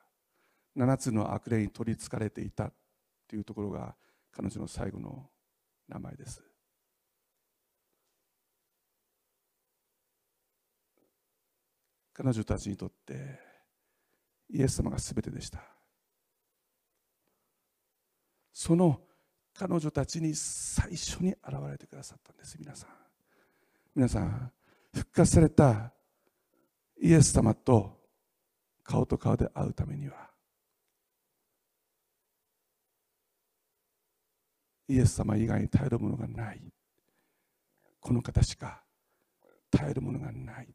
[0.76, 2.70] 7つの悪霊に取りつかれていた
[3.28, 3.96] というところが
[4.30, 5.28] 彼女の最後の
[5.88, 6.42] 名前です。
[12.12, 13.40] 彼女たちにとって
[14.50, 15.60] イエス様が全てでした。
[18.52, 19.00] その
[19.60, 21.38] 彼女たちに最初に現
[21.70, 22.56] れてくださったんです。
[22.58, 22.88] 皆さん。
[23.94, 24.50] 皆さん
[24.94, 25.92] 復活された
[26.98, 28.00] イエス様と
[28.82, 30.30] 顔と顔で会うためには
[34.88, 36.62] イエス様以外に頼るものがない。
[38.00, 38.82] この方しか
[39.70, 40.68] 頼るものがない。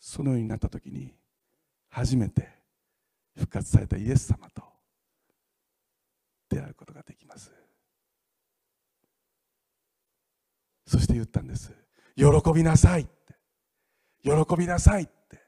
[0.00, 1.14] そのようになった時に
[1.90, 2.48] 初めて
[3.36, 4.71] 復活されたイエス様と
[6.54, 7.50] 出会うことができます。
[10.86, 11.72] そして言ったんです。
[12.14, 13.12] 喜びなさいって。
[14.22, 15.40] 喜びなさいって。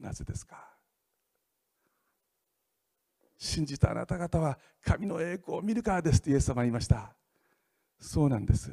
[0.00, 0.56] なぜですか？
[3.36, 7.14] 信じたあなた方は神の栄光を見るからですってイエス様は言いました。
[8.00, 8.70] そうなんです。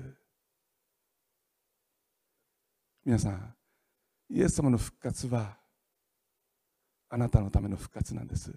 [3.03, 3.55] 皆さん
[4.29, 5.57] イエス様の復活は
[7.09, 8.53] あなたのための復活なんです。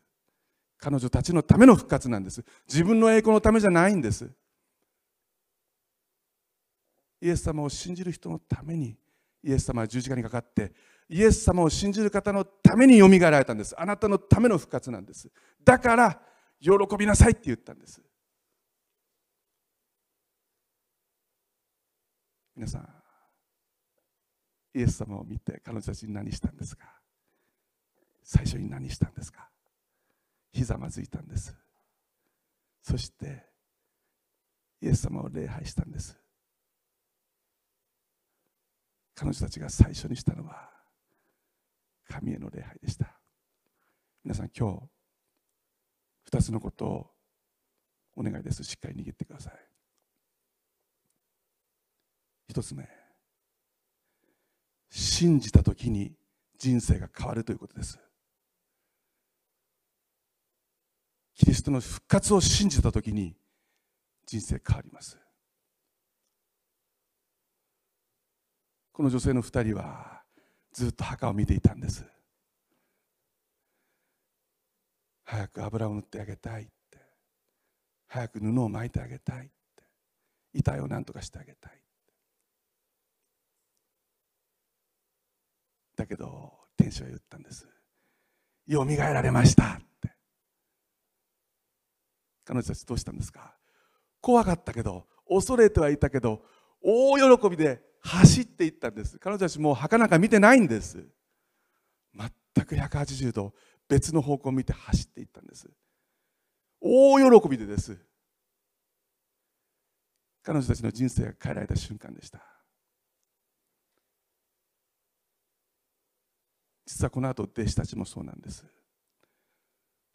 [0.85, 2.45] 彼女たちのための復活なんです。
[2.68, 4.30] 自分の栄光のためじゃないんです。
[7.22, 8.95] イエス様を信じる人のために
[9.43, 10.74] イエス様は十字架にかかって
[11.09, 13.74] イエス様を信じる方のためによみがえられたんです。
[13.80, 15.30] あなたのための復活なんです。
[15.64, 16.20] だから
[16.61, 18.03] 喜びなさいって言ったんです。
[22.55, 22.89] 皆さん
[24.74, 26.85] イエス様を見て彼女たちに何したんですか？
[28.22, 29.49] 最初に何したんですか？
[30.55, 31.53] ひざまずいたんです。
[32.81, 33.45] そして
[34.81, 36.17] イエス様を礼拝したんです。
[39.17, 40.71] 彼女たちが最初にしたのは
[42.09, 43.19] 神への礼拝でした。
[44.23, 44.89] 皆さん今
[46.31, 47.11] 日2つのことを
[48.15, 48.63] お願いです。
[48.63, 49.55] しっかり握ってください。
[52.53, 52.89] 1つ目
[54.89, 56.15] 信じた時に
[56.59, 57.99] 人生が変わるということです。
[61.35, 63.37] キリストの復活を信じた時に
[64.26, 65.18] 人生変わります。
[68.93, 70.22] この女性の2人は
[70.72, 72.05] ずっと墓を見ていたんです。
[75.24, 76.72] 早く油を塗ってあげたいって。
[78.07, 79.55] 早く布を巻いてあげたいって。
[80.53, 81.85] 遺体を何とかしてあげたい
[85.97, 87.68] だけど天使は言ったんです。
[88.66, 89.80] よみがえられました。
[92.45, 93.57] 彼女たちどうしたんですか？
[94.20, 96.42] 怖かったけど恐れてはいたけど
[96.82, 99.18] 大喜びで走っていったんです。
[99.18, 101.07] 彼女たちもう墓なんか見てないんです。
[102.14, 102.30] 全
[102.66, 103.55] く180度
[103.88, 105.68] 別の方向を見て走っていったんです。
[106.80, 107.99] 大喜びでです。
[110.42, 112.40] 彼女たちの人生が変えられた瞬間でした。
[116.84, 118.66] 実はこの後弟子たちもそうなんです。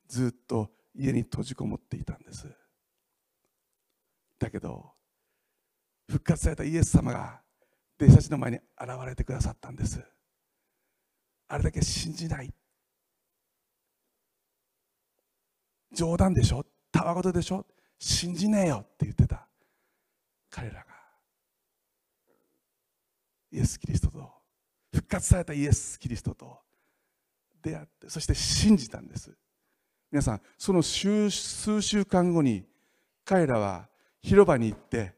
[0.08, 2.48] ずっと家に閉じこもっていたんです。
[4.40, 4.92] だけど
[6.10, 7.42] 復活されたイエス様が
[8.02, 10.02] 弟子たちの前に現れてくださったんです。
[11.48, 12.54] あれだけ信じない。
[15.92, 16.66] 冗談でしょ？
[16.92, 17.66] たわごとでしょ？
[18.00, 19.48] 信じねえよって言ってた。
[20.50, 20.86] 彼らが
[23.52, 24.32] イエス・キリストと
[24.94, 26.60] 復活されたイエス・キリストと
[27.62, 29.36] 出会ってそして信じたんです。
[30.12, 32.66] 皆さんその数週間後に
[33.24, 33.88] 彼らは
[34.22, 35.14] 広場に行って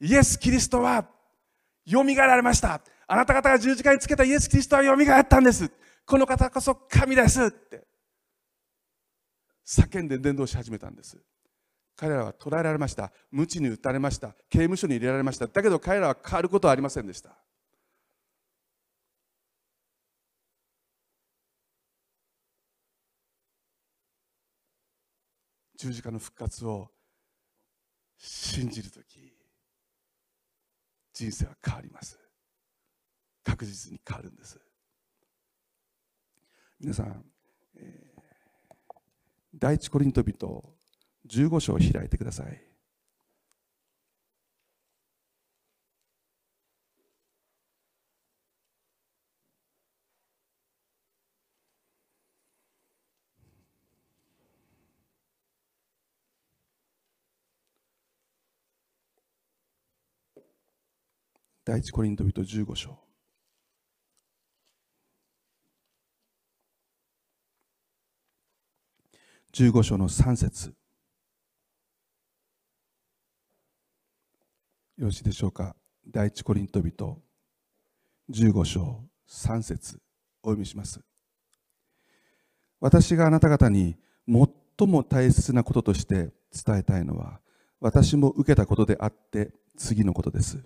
[0.00, 1.06] イエス・キリストは
[1.84, 2.80] よみがえられました。
[3.06, 5.70] あなた方が十字架につけたイエス・キリストはよみがえったんです。
[6.06, 7.86] この方こそ神ですって。
[9.66, 11.18] 叫んで伝道し始めたんです。
[11.96, 13.10] 彼らは捕らえられました。
[13.30, 14.28] 鞭に打たれました。
[14.50, 15.46] 刑務所に入れられました。
[15.46, 17.30] だけど彼らは変わることはありませんでした。
[25.78, 26.90] 十字架の復活を
[28.16, 29.32] 信じるとき
[31.14, 32.18] 人生は変わります。
[33.44, 34.60] 確実に変わるんです。
[36.80, 37.24] 皆さん、
[37.76, 38.22] えー、
[39.54, 40.64] 第一コリント人
[41.28, 42.67] 15章を開いてください。
[61.68, 62.98] 第一コリント人15章。
[69.52, 70.68] 15章の3節。
[70.68, 70.74] よ
[74.96, 75.76] ろしいでしょうか？
[76.10, 77.20] 第一コリント人
[78.30, 80.00] 15章3節。
[80.42, 81.02] お読みします。
[82.80, 87.42] 私があなた方に最も大切なこととして伝えたいのは
[87.78, 90.64] 私も受けたことであって次のことです。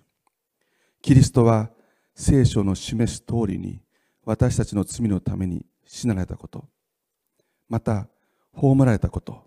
[1.03, 1.69] キリストは
[2.15, 3.81] 聖書の示す通りに
[4.23, 6.65] 私たちの罪のために死なれたこと、
[7.67, 8.07] また
[8.53, 9.43] 葬られたこと、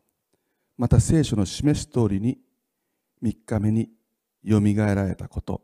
[0.77, 2.37] また聖書の示す通りに
[3.23, 3.89] 3日目に
[4.45, 5.63] よみがえられたこと。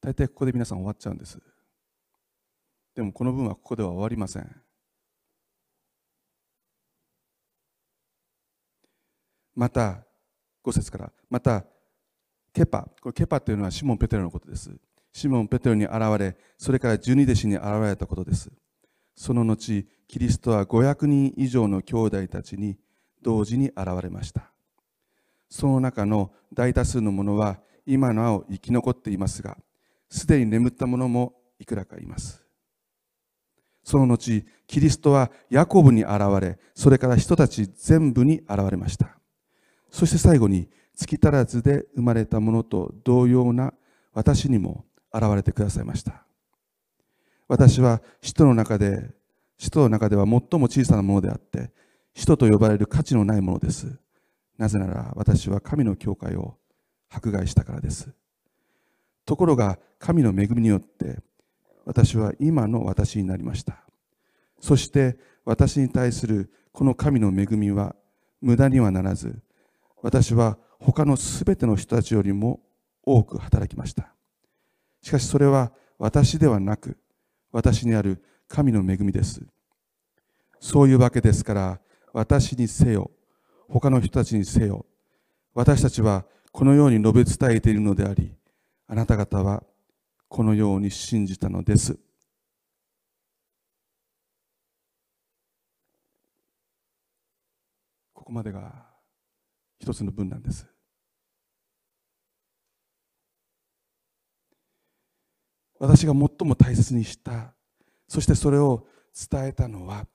[0.00, 1.40] 大体ここで皆さん終わっちゃうんです。
[2.94, 4.62] でもこの文はここでは終わりません。
[9.56, 10.04] また、
[10.64, 11.64] 5節から、また
[12.52, 14.70] ケパ、これケパというのはシモン・ペテロのことです。
[15.12, 18.50] シモン・ペテロに現れ、それから十二弟子に現れたことです。
[19.14, 22.76] その後、キリストは500人以上の兄弟たちに
[23.22, 24.50] 同時に現れました。
[25.48, 29.56] その中の大多数の者は今なお生き残っていますが、
[30.08, 32.42] すでに眠った者もいくらかいます。
[33.84, 39.18] その後、キリストはヤコブに現れ、それから人たち全部に現れました。
[39.90, 43.72] そして最後に、月足らずで生まれたものと同様な
[44.12, 46.24] 私にも現れてくださいました。
[47.48, 49.10] 私は使徒の中で、
[49.58, 51.70] 使徒の中では最も小さなものであって、
[52.14, 53.98] 使徒と呼ばれる価値のないものです。
[54.58, 56.56] なぜなら私は神の教会を
[57.10, 58.10] 迫害したからです。
[59.24, 61.20] ところが神の恵みによって
[61.84, 63.84] 私は今の私になりました。
[64.60, 67.94] そして私に対するこの神の恵みは
[68.40, 69.42] 無駄にはならず、
[70.02, 72.60] 私は他のすべての人たちよりも
[73.04, 74.12] 多く働きました。
[75.00, 76.98] しかしそれは私ではなく、
[77.52, 79.40] 私にある神の恵みです。
[80.60, 81.80] そういうわけですから、
[82.12, 83.10] 私にせよ、
[83.68, 84.84] 他の人たちにせよ、
[85.54, 88.34] 私たちはこのように述べ伝えているのであり、
[88.88, 89.62] あなた方は
[90.28, 91.98] このように信じたのです。
[98.12, 98.91] ここまでが
[99.82, 100.64] 一つの文なんです。
[105.80, 107.52] 私が最も大切にした
[108.06, 110.06] そしてそれを伝えたのは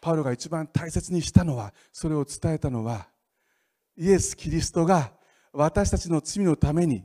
[0.00, 3.08] パウロが一番大切にしたのはそれを伝えたのは
[3.96, 5.10] イエス・キリストが
[5.52, 7.04] 私たちの罪のために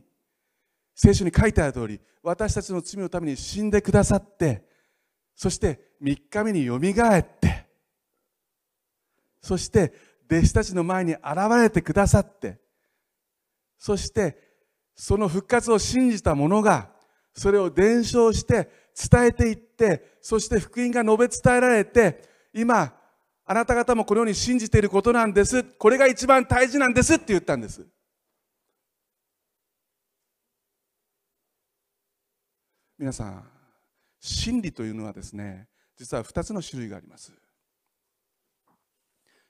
[0.93, 4.63] 聖書に書いてある通り私たちの罪のために死んでくださって
[5.33, 7.65] そして3日目によみがえって
[9.41, 11.21] そして弟子たちの前に現
[11.61, 12.59] れてくださって
[13.77, 14.37] そして
[14.95, 16.89] その復活を信じた者が
[17.33, 22.21] それを伝承して伝えていってそして福音が述べ伝えられて
[22.53, 22.93] 今
[23.45, 25.63] あなた方もこのように信じていることなんです。
[25.63, 27.85] これが一番大事なんですって言ったんです。
[32.97, 33.43] 皆さん
[34.19, 35.67] 真理というのはですね
[35.97, 37.33] 実は2つの種類があります。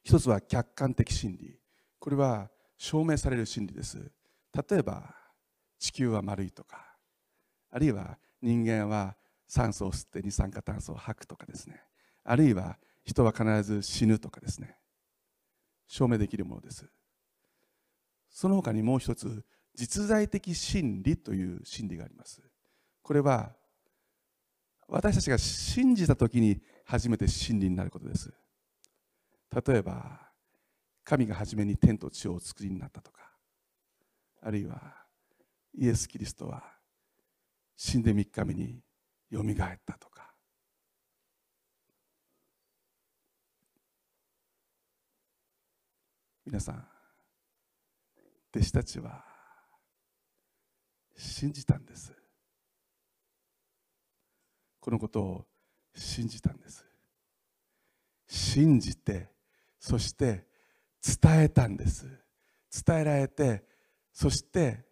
[0.03, 1.57] 一つは客観的真理。
[1.99, 4.11] これは証明される真理です。
[4.69, 5.15] 例えば
[5.79, 6.93] 地球は丸いとか
[7.71, 9.15] あるいは人間は
[9.47, 11.81] 酸素を吸って二酸化炭素を吐くとかですね。
[12.23, 14.77] あるいは人は必ず死ぬとかですね。
[15.87, 16.85] 証明できるものです。
[18.29, 19.43] その他にもう一つ
[19.75, 22.41] 実在的真理という真理があります。
[23.01, 23.53] これは
[24.87, 28.33] 私たちが信じた時に初めて真理になることです。
[29.53, 30.19] 例えば
[31.03, 33.21] 神が初めに天と地をお作りになったとか
[34.41, 35.03] あるいは
[35.75, 36.63] イエス・キリストは
[37.75, 38.79] 死んで3日目に
[39.29, 40.31] よみがえったとか。
[46.45, 46.87] 皆さん
[48.53, 49.23] 弟子たちは
[51.17, 52.13] 信じたんです。
[54.79, 55.45] このことを
[55.95, 56.85] 信じたんです。
[58.27, 59.32] 信じて
[59.85, 60.45] そして
[61.21, 62.07] 伝えたんです。
[62.85, 63.65] 伝えられて
[64.13, 64.85] そして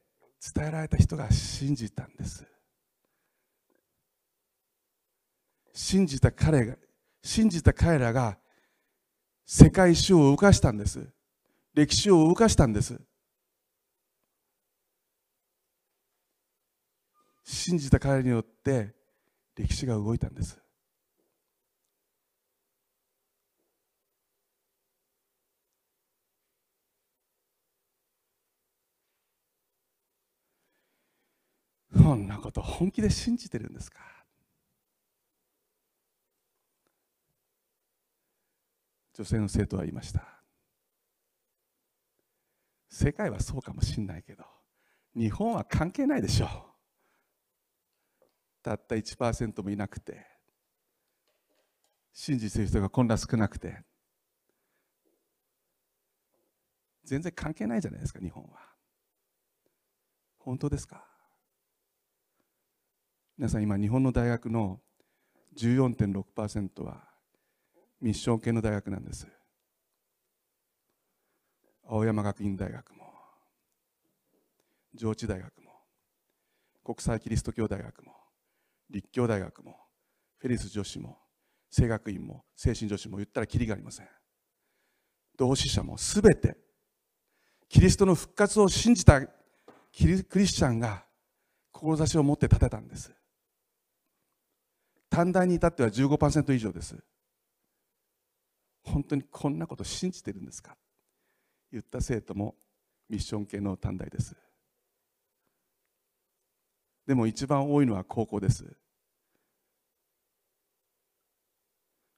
[0.54, 2.46] 伝えられた人が信じたんです。
[5.74, 6.76] 信じた彼が
[7.24, 8.38] 信じた彼らが
[9.46, 11.08] 世界史を動かしたんです。
[11.74, 13.00] 歴史を動かしたんです。
[17.46, 18.94] 信じた彼によって
[19.56, 20.62] 歴史が動いたんです。
[32.02, 34.00] そんなこと本気で信じてるんですか？
[39.14, 40.26] 女性の生徒は言いました。
[42.90, 44.44] 世界はそうかもしれないけど
[45.16, 46.50] 日本は関係ないでしょう。
[48.64, 50.26] たった1%もいなくて
[52.14, 53.84] 信じてる人がこんな少なくて
[57.04, 58.60] 全然関係ないじゃないですか日本は。
[60.40, 61.11] 本当ですか？
[63.38, 64.80] 皆さん今日本の大学の
[65.58, 67.02] 14.6%は
[68.00, 69.28] ミッション系の大学なんです。
[71.88, 73.06] 青山学院大学も
[74.94, 75.72] 上智大学も
[76.84, 78.14] 国際キリスト教大学も
[78.90, 79.76] 立教大学も
[80.38, 81.18] フェリス女子も
[81.70, 84.08] 聖学院も精神女子も言ったらきりがありません。
[85.38, 86.58] 同志社もすべて
[87.70, 89.22] キリストの復活を信じた
[89.92, 91.06] キリクリスチャンが
[91.72, 93.12] 志を持って建てたんです。
[95.12, 96.98] 短大に至っては15%以上です。
[98.82, 100.78] 本当にこんなこと信じてるんですか？
[101.70, 102.56] 言った生徒も
[103.10, 104.36] ミッション系の短大です。
[107.06, 108.74] でも一番多いのは高校です。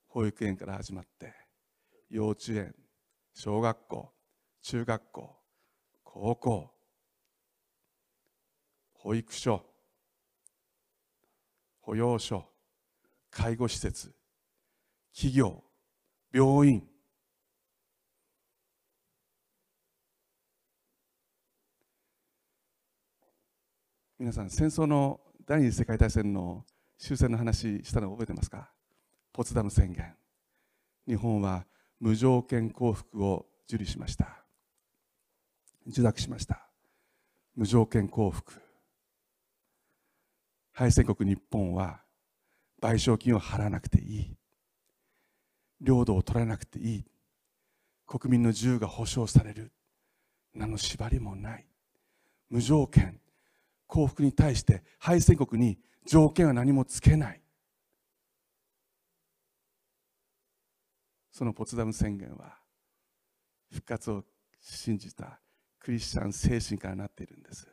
[0.07, 1.33] 保育園から始まって
[2.11, 2.75] 幼稚園
[3.33, 4.13] 小学校
[4.61, 5.35] 中学校
[6.03, 6.71] 高校
[8.93, 9.65] 保育所
[11.81, 12.52] 保養所
[13.35, 14.13] 介護施設
[15.11, 15.63] 企業
[16.31, 16.87] 病院。
[24.19, 26.63] 皆さん戦争の第二次世界大戦の
[26.99, 28.71] 終戦の話したの覚えてますか？
[29.33, 30.15] ポツダム宣言。
[31.07, 31.65] 日本は
[31.99, 34.45] 無条件降伏を受理しました。
[35.87, 36.69] 受諾しました。
[37.55, 38.61] 無条件降伏。
[40.71, 42.02] 敗戦国日本は
[42.83, 44.35] 賠償金を払わなくていい。
[45.79, 47.05] 領土を取らなくていい。
[48.05, 49.71] 国民の自由が保障される。
[50.53, 51.65] 何の縛りもない。
[52.49, 53.21] 無条件。
[53.87, 57.41] 幸福に対して敗戦国に条件は何もつけない。
[61.31, 62.57] そのポツダム宣言は
[63.71, 64.25] 復活を
[64.59, 65.39] 信じた
[65.79, 67.65] クリスチャン精神からなっているんです。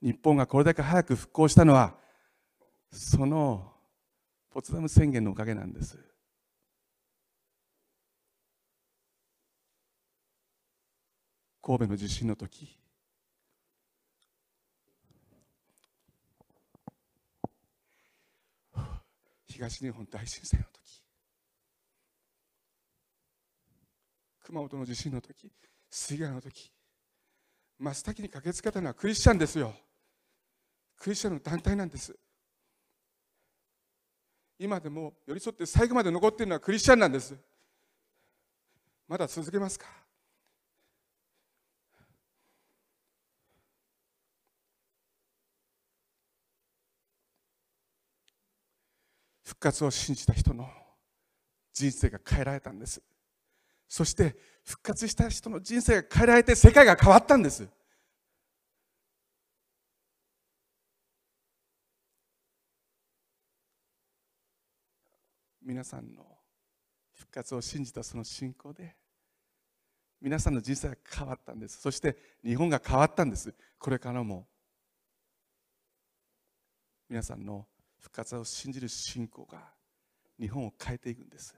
[0.00, 1.94] 日本がこれだけ早く復興したのは
[2.90, 3.71] その
[4.52, 5.98] ポツダム宣言のおかげなんです。
[11.62, 12.76] 神戸の地震の時。
[19.46, 21.02] 東日本大震災の時。
[24.44, 25.50] 熊本の地震の時。
[25.88, 26.70] 水害の時。
[27.78, 29.74] 真っ先に駆けつけたのはクリスチャンですよ。
[30.98, 32.14] クリスチャンの団体なんです。
[34.62, 37.34] 今でも寄り添って最後まで残っているのはクリスチャンなんです。
[39.08, 39.86] まだ続けますか？
[49.42, 50.70] 復活を信じた人の
[51.72, 53.02] 人生が変えられたんです。
[53.88, 57.66] そして復活した人の人生が変えられて世界が変わったんです。
[65.72, 66.22] 皆さんの
[67.14, 68.94] 復活を信じたその信仰で
[70.20, 71.80] 皆さんの人生が変わったんです。
[71.80, 72.14] そして
[72.44, 73.54] 日本が変わったんです。
[73.78, 74.46] これからも
[77.08, 77.66] 皆さんの
[77.98, 79.72] 復活を信じる信仰が
[80.38, 81.54] 日本を変えていくんです。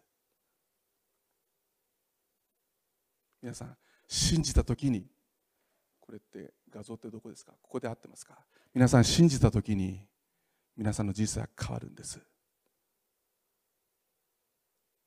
[3.43, 5.09] 皆さん信じた時に
[5.99, 7.51] これって画像ってどこですか？
[7.61, 8.39] ここで合ってますか？
[8.73, 10.07] 皆さん信じた時に
[10.77, 12.21] 皆さんの人生が変わるんです。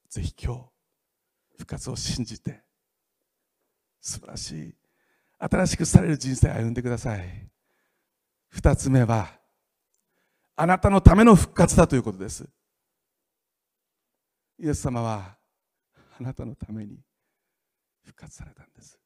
[0.10, 0.62] ぜひ今日
[1.58, 2.64] 復活を信じて
[4.02, 4.76] 素晴らしい
[5.40, 7.50] 新しくされる人生を歩んでください。
[8.50, 9.30] 二つ目は
[10.56, 12.48] あなたのための復活だということです。
[14.60, 15.38] イエス様は
[16.20, 17.00] あなたのために
[18.04, 19.00] 復活されたんです。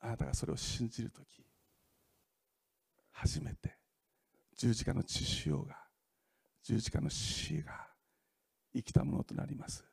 [0.00, 1.44] あなたがそれを信じるとき
[3.12, 3.76] 初めて
[4.56, 5.85] 十字架の血潮が
[6.66, 7.86] 十字架の死が
[8.74, 9.84] 生きたものとなります。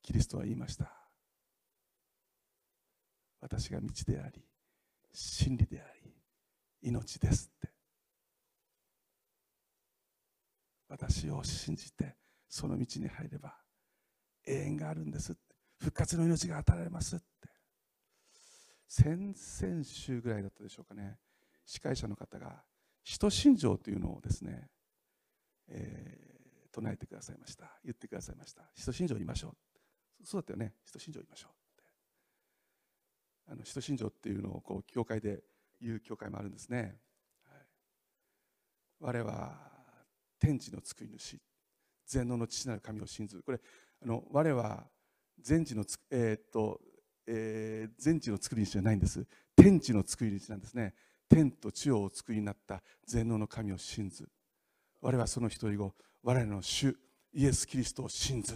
[0.00, 0.90] キリストは言いました。
[3.42, 4.42] 私が道であり
[5.12, 6.14] 真理であり
[6.80, 7.68] 命ですって。
[10.88, 12.16] 私を信じて
[12.48, 13.54] その道に入れば
[14.46, 15.40] 永遠があるんですって。
[15.78, 17.26] 復活の命が与えられますって。
[18.88, 21.18] 先々週ぐらいだったでしょうかね。
[21.66, 22.62] 司会者の方が
[23.04, 24.68] 使徒信条というのをですね、
[25.68, 27.78] えー、唱えてくださいました。
[27.84, 28.62] 言ってくださいました。
[28.74, 29.54] 使徒信条言いましょ
[30.22, 30.26] う。
[30.26, 30.74] そうだったよね。
[30.84, 31.52] 使徒信条言いましょう。
[33.52, 35.44] あの使徒信条っていうのをこう教会で
[35.80, 36.98] 言う教会もあるんですね、
[37.44, 37.60] はい、
[38.98, 39.54] 我は
[40.40, 41.38] 天地の作り主。
[42.06, 43.42] 全能の父なる神を信ずる。
[43.42, 43.60] これ
[44.02, 44.84] あの我は
[45.40, 46.80] 全地のつ、えー、っと
[47.26, 49.26] えー、全地の作り主じゃないんです。
[49.56, 50.94] 天地の作り主なんですね。
[51.28, 54.28] 天と地をお作りになった全能の神を信ず。
[55.00, 56.96] 我はその一人後我らの主
[57.32, 58.54] イエス・キリストを信ず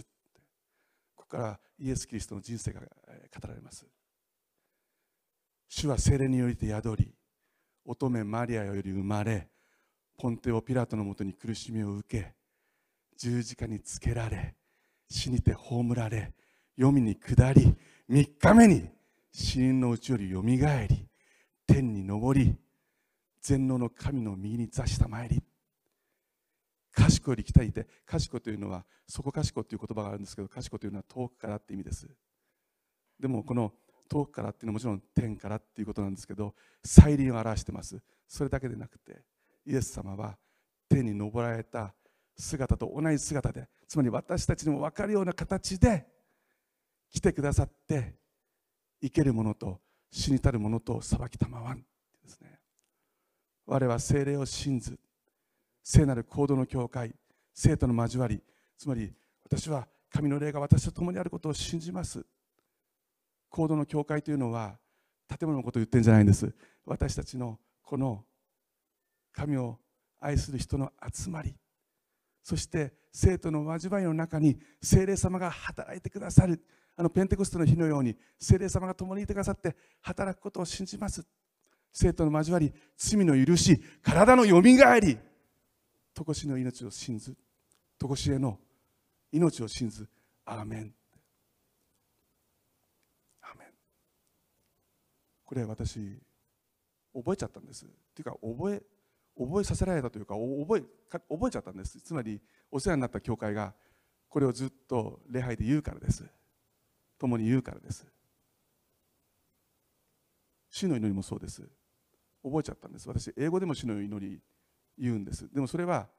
[1.15, 2.87] ここからイエス・キリストの人生が語
[3.47, 3.85] られます。
[5.69, 7.13] 主は精霊によりて宿り
[7.85, 9.47] 乙女マリアより生まれ
[10.17, 12.33] ポンテオ・ピラトのもとに苦しみを受け
[13.17, 14.55] 十字架につけられ
[15.09, 16.33] 死にて葬られ
[16.77, 17.75] 黄泉に下り
[18.09, 18.89] 3日目に
[19.31, 21.07] 死人のうちよりよみがえり
[21.67, 22.55] 天に昇り
[23.41, 25.43] 全能の神の右に座したまいり。
[26.93, 32.07] 賢い力たいて賢というのはそこ賢という言葉があるんですけど賢というのは遠くからって意味です。
[33.19, 33.73] でもこの
[34.09, 36.53] 遠くからっていうのはもちろん天からっていうことなんですけど
[36.83, 38.01] 再臨を表してます。
[38.27, 39.23] それだけでなくて
[39.65, 40.37] イエス様は
[40.89, 41.93] 天に昇られた
[42.37, 46.05] 姿と同じ姿でつまり私たちにも分かるような形で
[47.09, 48.15] 来てくださって
[49.01, 49.79] 生けるものと
[50.11, 51.85] 死にたるものと裁きたまわんで
[52.27, 52.59] すね。
[53.65, 54.99] 我は精霊を信ず
[55.83, 57.15] 聖なる行動の教会
[57.53, 58.41] 生徒の交わり
[58.77, 62.25] つまり私は神の霊が私と共にあることを信じます。
[63.49, 64.77] 行動の教会というのは
[65.27, 66.53] 建物のことを言ってるんじゃないんです。
[66.85, 68.25] 私たちのこの
[69.31, 69.79] 神を
[70.19, 71.55] 愛する人の集まり
[72.43, 76.63] そして生徒の交わりの中に精霊様が働いてくださる。
[76.95, 81.25] あのペンテコステの日のように精霊様が共にいてくださって働くことを信じます。
[81.93, 85.17] 生徒の交わり罪の許し体のよみがえり
[86.13, 87.35] 常しの命を信ず
[87.99, 88.59] 常しえの
[89.31, 90.07] 命を信ず。
[90.45, 90.93] アーメン。
[95.51, 95.99] これ私
[97.13, 97.85] 覚えちゃったんです。
[97.85, 98.81] っていうか覚え
[99.37, 101.99] 覚えさせられたというか覚え覚えちゃったんです。
[101.99, 103.73] つまりお世話になった教会が
[104.29, 106.23] これをずっと礼拝で言うからです。
[107.21, 108.03] 共に言うからです。
[110.71, 111.61] 主の祈りもそうです。
[112.43, 113.07] 覚えちゃったんです。
[113.07, 114.41] 私英語でも主の祈り
[114.97, 115.47] 言うんです。
[115.53, 116.09] でもそれは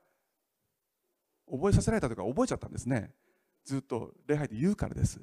[1.50, 3.10] 覚えさせられたとか覚えちゃったんですね。
[3.64, 5.20] ずっと礼拝で言うからです。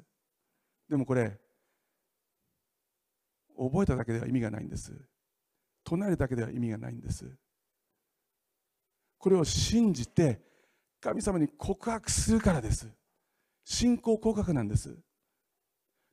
[0.86, 1.38] でもこれ
[3.56, 4.92] 覚えただけでは意味がないんです。
[5.82, 7.24] 唱えるだけでは意味がないんです。
[9.16, 10.42] これを信じて
[11.00, 12.86] 神様に告白するからです。
[13.64, 14.94] 信仰告白なんです。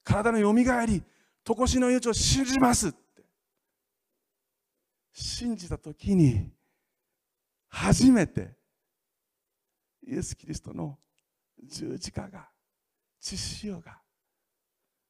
[0.08, 1.04] 体のよみがえり
[1.44, 2.98] 常しの命を信じますって。
[5.12, 6.50] 信じた時に
[7.68, 8.56] 初めて
[10.06, 10.98] イエス・キリストの
[11.62, 12.48] 十字架が
[13.20, 14.00] 血潮が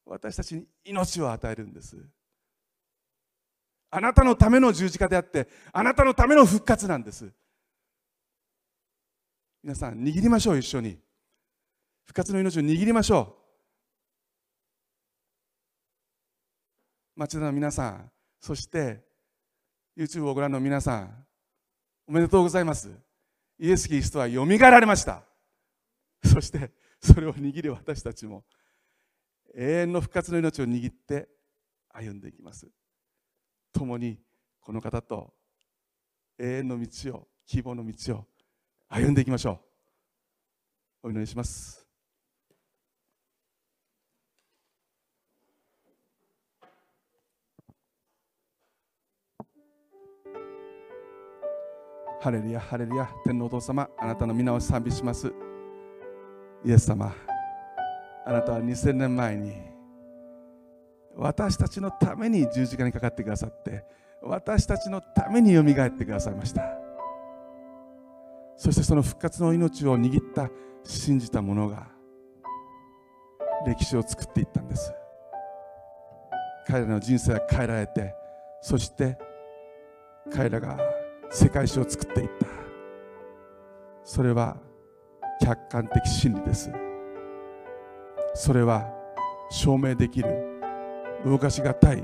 [0.04, 1.96] 私たちに命を与えるんです。
[3.92, 7.32] あなたのための十字架であってあなたのための復活なんです。
[9.62, 10.98] 皆さん握りましょう一緒に。
[12.06, 13.47] 復活の命を握りましょう。
[17.18, 19.04] 町田の皆さんそして
[19.98, 21.26] YouTube をご覧の皆さん
[22.08, 22.90] おめでとうございます。
[23.60, 25.24] イエス・キリストはよみがえられました。
[26.24, 28.46] そしてそれを握る私たちも
[29.56, 31.28] 永遠の復活の命を握って
[31.90, 32.70] 歩んでいきます。
[33.74, 34.20] 共に
[34.62, 35.34] この方と
[36.38, 38.26] 永遠の道を希望の道を
[38.88, 39.60] 歩んでいきましょ
[41.04, 41.08] う。
[41.08, 41.87] お祈りします。
[52.28, 55.32] ハレルヤハレルヤ天皇お父様あなたの皆を賛美します。
[56.66, 57.16] イエス様
[58.26, 59.54] あなたは2000年前に
[61.16, 63.86] 私たちのために十字架にかかってくださって
[64.22, 66.64] 私たちのためによみがえってくださいました。
[68.58, 70.50] そしてその復活の命を握った
[70.84, 71.88] 信じた者が
[73.66, 74.94] 歴史を作っていったんです。
[76.68, 78.14] 彼らの人生は変えられて
[78.60, 79.18] そして
[80.30, 80.97] 彼らが
[81.30, 82.48] 世界史を作っていった。
[84.04, 84.58] それは
[85.42, 86.72] 客観的真理です。
[88.34, 88.88] それは
[89.50, 90.62] 証明できる
[91.26, 92.04] 動かしがたい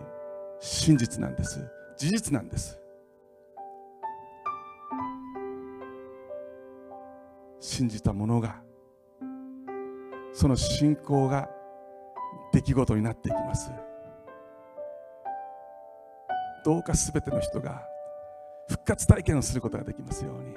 [0.59, 1.59] 真実なんです。
[1.97, 2.79] 事実なんです。
[7.59, 8.61] 信じた者が
[10.33, 11.49] その信仰が
[12.51, 13.71] 出来事になっていきます。
[16.65, 17.92] どうかすべての人が
[18.69, 20.55] 復活体験をすることができますように。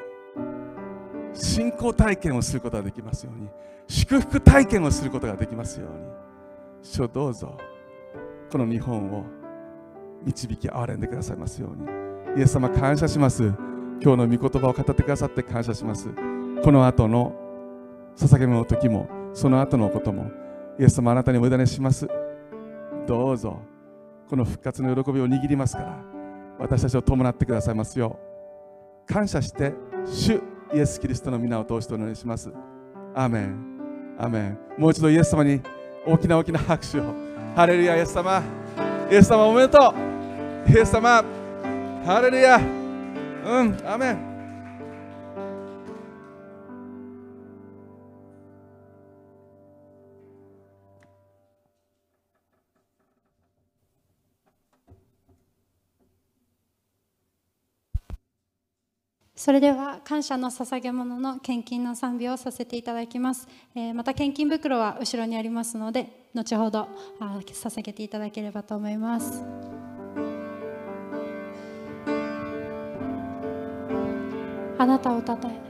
[1.34, 3.48] 信仰体験をすることができますように。
[3.88, 6.06] 祝福体験をすることができますように。
[6.82, 7.56] 主どうぞ
[8.50, 9.24] この日本を
[10.24, 11.86] 導き憐れんでくださいますように。
[12.38, 13.44] イエス様感謝します。
[14.00, 16.08] 今日の御言葉を語ってくださって感謝します。
[16.62, 17.34] この後の
[18.16, 20.30] 捧げ物の時もその後のことも
[20.78, 22.08] イエス様あなたにお委ねします。
[23.06, 23.60] どうぞ
[24.28, 26.15] この復活の喜びを握りますから。
[26.58, 28.18] 私たちを伴ってくださいますよ
[29.08, 29.12] う。
[29.12, 29.72] 感謝して
[30.06, 30.40] 主
[30.74, 32.50] イエス・キリストの皆を通してお願いします。
[33.14, 34.16] アーメン。
[34.18, 34.58] アーメン。
[34.78, 35.60] もう一度イエス様に
[36.06, 37.14] 大きな大きな拍手を。
[37.54, 38.42] ハレルヤイエス様。
[39.10, 39.94] イエス様おめでと
[40.68, 40.72] う。
[40.72, 41.24] イエス様。
[42.04, 42.58] ハレルヤ。
[42.58, 42.66] うん。
[43.84, 44.25] アーメン。
[59.46, 66.88] それでは感謝の捧げ物の献金の賛美をさせていただきます、えー、また献金袋は後ろにありますので後ほど
[67.20, 69.44] あ捧げていただければと思います。
[74.78, 75.65] あなたをたたえ。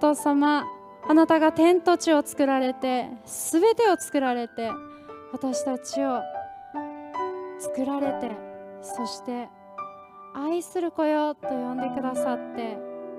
[0.00, 0.66] 父様
[1.08, 4.70] あなたが天と地を作られてすべてを作られて
[5.32, 6.20] 私たちを
[7.58, 8.30] 作られて
[8.82, 9.48] そして
[10.34, 12.78] 愛する子よと呼んでくださって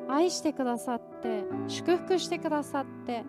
[0.10, 3.24] 愛してくださって祝福してくださって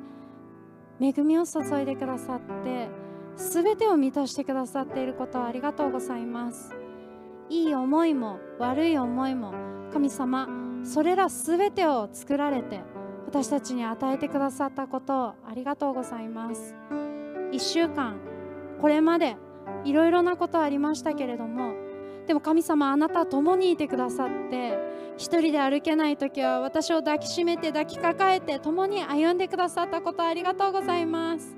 [1.00, 2.88] 恵みを注いでくださって
[3.36, 6.74] すべてを満たしてくださっていることをありがとうございます。
[7.48, 9.52] いい思いも悪い思いも
[9.92, 10.48] 神様
[10.84, 12.80] それらすべてを作られて
[13.26, 16.74] 私たちに与えてくださったことをありがとうございます。
[17.52, 18.16] 1週間
[18.80, 19.36] これまで
[19.84, 21.74] いろいろなことありましたけれども
[22.26, 24.78] でも神様あなたは共にいてくださって
[25.16, 31.54] 一人で歩けない時は私を抱きしめて抱きかかえて共に歩んでくださったことをありがとうございます。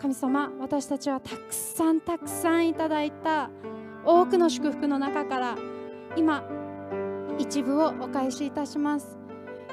[0.00, 3.48] 神様私たちはたくさんたくさんいただいた
[4.04, 5.56] 多くの祝福の中から
[6.16, 6.44] 今
[7.38, 9.23] 一部をお返しいたします。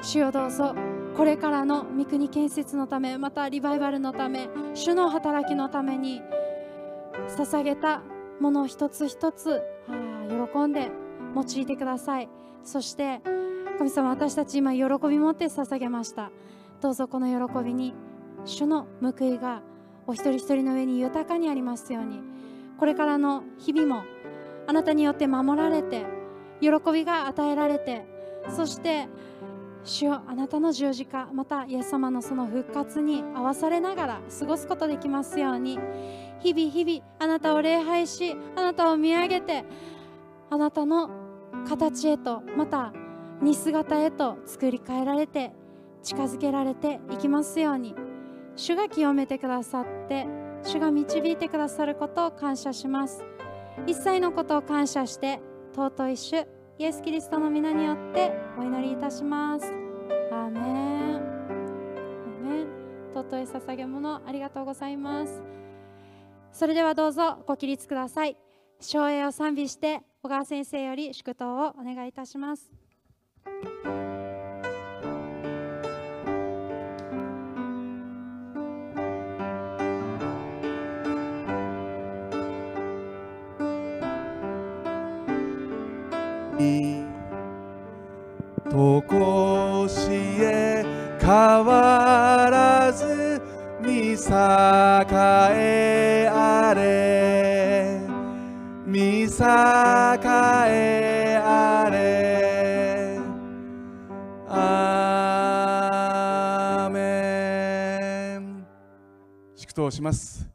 [0.04, 0.74] 主よどうぞ。
[1.16, 6.20] これからの御国建設のためまたリバイバルのため主の働きのために
[7.28, 8.02] 捧げた
[8.40, 9.62] ものを一つ一つ
[10.28, 10.90] 喜んで
[11.36, 12.28] 用いてください。
[12.64, 13.20] そして
[13.78, 16.32] 神様私たち今喜び持って捧げました。
[16.80, 17.94] どうぞこの喜びに
[18.44, 19.62] 主の報いが
[20.08, 22.20] お一人一人の上に豊かにありますように。
[22.76, 24.02] これからの日々も
[24.66, 26.04] あなたによって守られて
[26.60, 28.04] 喜びが与えられて
[28.48, 29.08] そして
[29.84, 35.78] 主よあなたの十字架またイエス様のその復活に合わされながら過ごすことできますように。
[36.40, 39.64] 日々日々あなたを礼拝しあなたを見上げて
[40.50, 41.08] あなたの
[41.68, 42.92] 形へとまた
[43.40, 45.52] 似姿へと作り変えられて
[46.02, 47.94] 近づけられていきますように。
[48.54, 50.26] 主が清めてくださって
[50.62, 53.24] 主が導いてくださることを感謝します。
[53.86, 55.40] 一切のことを感謝して
[55.74, 56.46] 尊い主
[56.78, 59.66] イエス・キリストの皆によってお祈りいたします。
[59.66, 61.16] アーメン。
[61.16, 62.66] アーメン。
[63.14, 65.42] 尊い捧げ物ありがとうございます。
[66.50, 68.36] それではどうぞご起立ください。
[68.80, 72.81] 省エを賛美して小川先生より祝祷をお願いいたします。
[88.72, 90.08] とこし
[90.40, 90.84] え
[91.20, 91.28] 変
[91.64, 93.40] わらず
[93.82, 94.16] 見栄
[95.54, 98.00] えあれ。
[98.86, 99.28] 見栄
[100.68, 103.18] えあれ。
[104.48, 108.66] アーメン。
[109.56, 110.48] 祝祷します。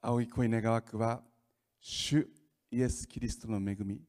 [0.00, 1.20] 青い恋願わくは
[1.80, 2.28] 主
[2.70, 4.00] イエス・キリストの恵み。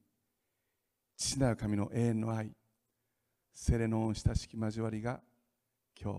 [1.18, 2.48] 父なる神の永遠の愛
[3.52, 5.20] 聖霊の親しき交わりが
[6.00, 6.18] 今日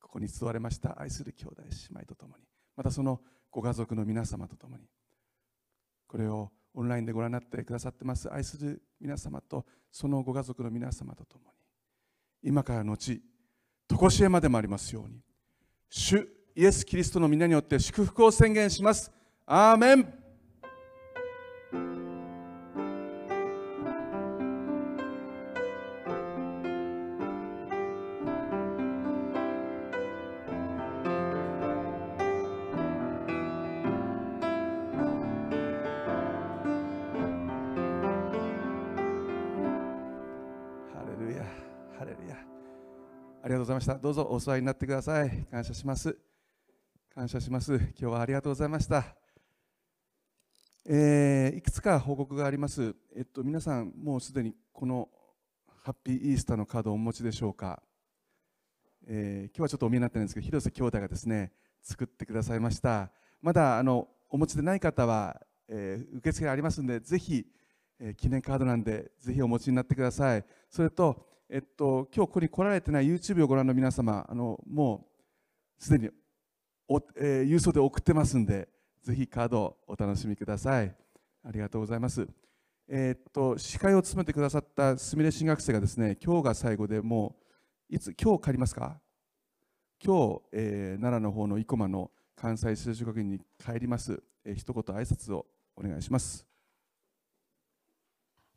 [0.00, 0.98] ここに集われました。
[1.00, 2.44] 愛する兄弟姉妹とともに
[2.76, 3.20] またその
[3.50, 4.84] ご家族の皆様とともに
[6.06, 8.32] これをオンラインでご覧になってくださってます。
[8.32, 11.50] 愛する皆様とそのご家族の皆様ととも
[12.44, 13.20] に今からのち
[13.88, 15.20] 常しえまでもありますように
[15.90, 16.18] 主
[16.54, 19.10] イエス・キリストの皆によって祝福を宣言します。
[19.44, 20.27] アーメン。
[43.78, 43.94] ました。
[43.94, 45.30] どうぞお座りになってください。
[45.52, 46.18] 感謝します。
[47.14, 47.76] 感謝します。
[47.76, 49.04] 今日はありがとうございました。
[50.84, 55.08] えーいくつか報告があります、えっと、皆さん、もうすでにこの
[55.84, 57.80] ハッピーイースターのカードをお持ちでしょうか、
[59.06, 63.12] えー今日はちょっとお見えになってないんですけど、広瀬兄弟がですね作ってくださいました。
[63.40, 67.46] まだあのお持ちでない方は、えー受付がありますので、ぜひ、
[68.00, 70.44] えー記念カードなんで、ぜひお持ちになってください。
[70.68, 75.06] それと、えっと、今日ここに来られてない YouTube をご覧の皆様、あのも
[75.80, 76.10] うすでに
[76.86, 78.68] お、えー郵送で送ってますんで、
[79.02, 80.94] ぜひカードをお楽しみください。
[81.44, 82.28] ありがとうございます。
[82.86, 87.36] えーっと司会を務めてくださったすみれ新学生がですね、今日が最後でも
[87.90, 89.00] ういつ今日帰りますか？
[90.04, 94.22] 今日、えー奈良の方の生駒の関西聖書学院に帰ります。
[94.44, 95.46] えー一言挨拶を
[95.76, 96.46] お願いします。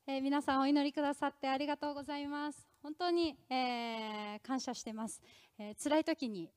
[0.07, 5.21] えー皆さんお祈りくださってありがとうございます本当に、えー感謝してます、
[5.59, 6.49] えー辛い時に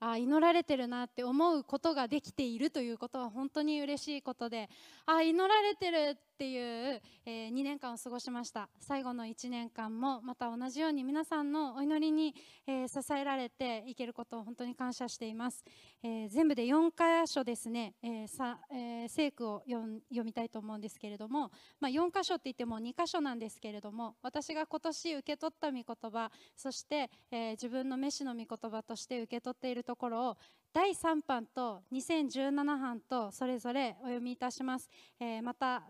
[0.00, 4.68] あ祈られてるなって思うことができているということは本当に嬉しいことで
[5.06, 8.68] あ祈られてるっていう、え2年間を過ごしました。
[8.78, 12.34] 最後の1年間もまた同じように皆さんのお祈りに、
[12.66, 15.64] えー支えられていけることを本当に感謝しています、
[16.02, 21.50] えー全部で4箇所ですね、えーさえー聖句を読読みたいと思うんですけれども
[21.80, 30.36] まあ、4箇所って言っても2箇所なんですけれども私が今年受け取った御言葉そして、えー自分の飯の御言葉として受け取っているところを
[30.72, 35.82] 第3版と2017版とそれぞれお読みいたします、えーまた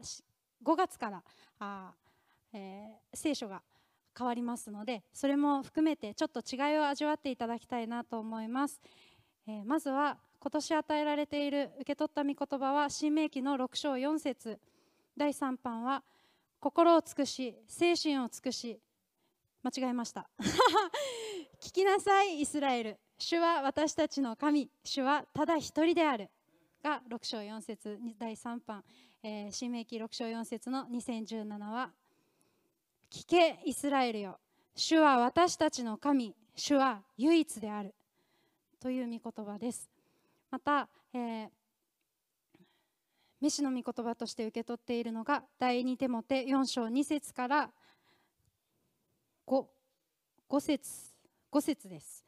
[0.64, 1.22] 5月から
[1.58, 1.92] あ、
[2.52, 3.62] えー聖書が
[4.16, 8.80] 変わりますのでそれも含めてちょっと違いを味わっていただきたいなと思います、
[9.48, 14.60] えーまずは今年与えられている受け取った御言葉は新明記の6章4節。
[15.16, 16.04] 第3版は
[16.60, 18.78] 心を尽くし精神を尽くし。
[19.64, 20.30] 間違えました。
[21.60, 22.98] 聞きなさいイスラエル。
[23.18, 26.28] 主は私たちの神主はただ一人である。
[26.82, 28.84] が6章4節第3版、
[29.22, 31.90] えー、新明記6章4節の2017は
[33.10, 34.38] 聞けイスラエルよ。
[34.74, 37.94] 主は私たちの神主は唯一である。
[38.78, 39.90] という御言葉です。
[40.50, 41.48] また、えー
[43.40, 47.70] 飯の御言葉として受け取っているのが第2テモテ4章2節から
[49.46, 49.64] 5,
[50.48, 51.14] 5節
[51.52, 52.25] 5節です。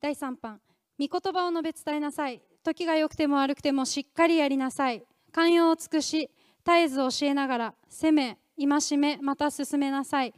[0.00, 0.60] 第3版
[0.98, 2.42] 御言葉を述べ伝えなさい。
[2.62, 5.04] 時が良くても悪くてもしっかりやりなさい。
[5.32, 6.30] 寛容を尽くし
[6.64, 10.34] 絶えず教えながら責め戒めまた進めなさい。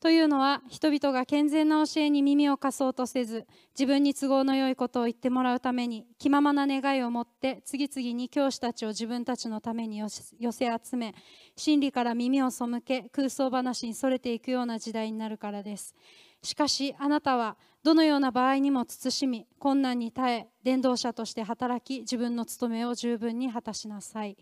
[0.00, 3.46] というのは人々が健全な教えに耳を貸そうとせず
[3.78, 11.14] 自分に都合の良いことを言ってもらうために気ままな願いを持って次々に教師たちを自分たちのために寄せ集め
[11.54, 15.94] 真理から耳を背け空想話にそれていくような時代になるからです。
[16.42, 24.36] しかしあなたはどのような場合にも慎み困難に耐え伝道者として働き自分の務めを十分に果たしなさい、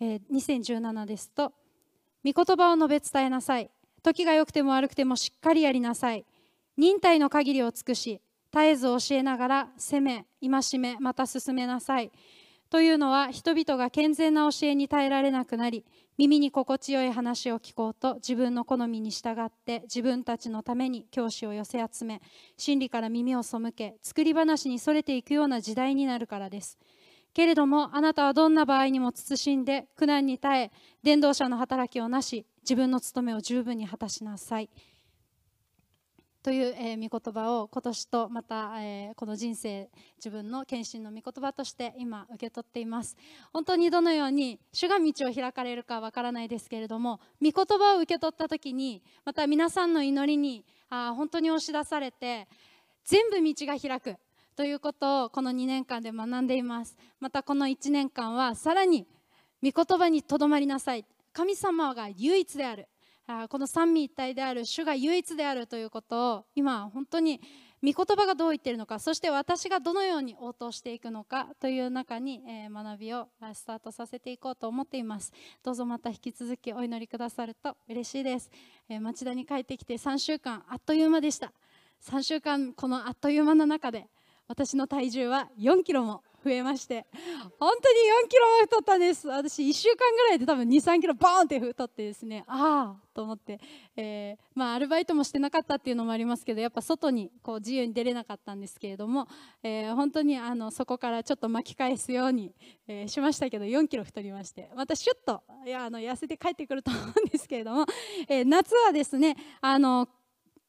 [0.00, 1.52] えー2017ですと
[2.24, 3.70] 御言葉を述べ伝えなさい。
[4.02, 6.24] 時が良くても悪くてもしっかりやりなさい。
[6.76, 8.20] 忍耐の限りを尽くし
[8.52, 12.10] 絶えず教えながら責め戒めまた進めなさい。
[12.70, 15.84] というのは人々が健全な教えに耐えられなくなり
[16.16, 22.22] 耳に心地よい話を聞こうと自分の好みに従って自分たちのために教師を寄せ集め
[22.56, 26.78] 真理から耳を背け作り話にそれていくような時代になるからです。
[27.32, 30.72] けれどもあなたはどんな場合にも慎んで苦難に耐え
[31.02, 34.70] 伝道者の働きをなし自分の務めを十分に果たしなさい。
[36.42, 43.16] という、えー御言葉を今年とまた、えーこの人生自分の献身の御言葉として今受け取っています。
[43.52, 52.48] 本当にどのように主が道を開かれるかわからないですけれども御言葉を受け取った時にまた皆さんの祈りにあ本当に押し出されて
[53.04, 54.16] 全部道が開く
[54.56, 56.96] ということをこの2年間で学んでいます。
[57.18, 59.06] またこの1年間はさらに
[59.62, 61.04] 御言葉にとどまりなさい。
[61.32, 62.88] 神様が唯一である。
[63.48, 67.40] この三位一体である主が唯一であるということを今本当に
[67.82, 75.32] 御言葉がどう言っているのかそして私がどのように応答していくのかという中に、え学びをスタートさせていこうと思っています。
[75.62, 78.50] どうぞまた引き続きお祈りくださると嬉しいです、
[78.88, 81.52] え町田に帰ってきて3週間あっという間でした。
[82.02, 84.08] 3週間このあっという間の中で
[84.50, 87.06] 私の体重は4キロも増えまして
[87.60, 89.28] 本当に4キロも太ったんです。
[89.28, 93.60] 私1週間ぐらいで多分23キロボーンって太ってですねああと思って、
[93.96, 99.28] えーまあアルバイトもしてなかったっていうのもありますけどやっぱ外にこう自由に出れなかったんですけれども、
[99.62, 102.52] えー本当にあのそこからちょっと巻き返すように、
[102.88, 107.86] えーしましたけど4キロ太りましてまたシュッといやあの痩せて帰ってくると思うんですけれども、
[108.28, 110.08] え夏はですねあの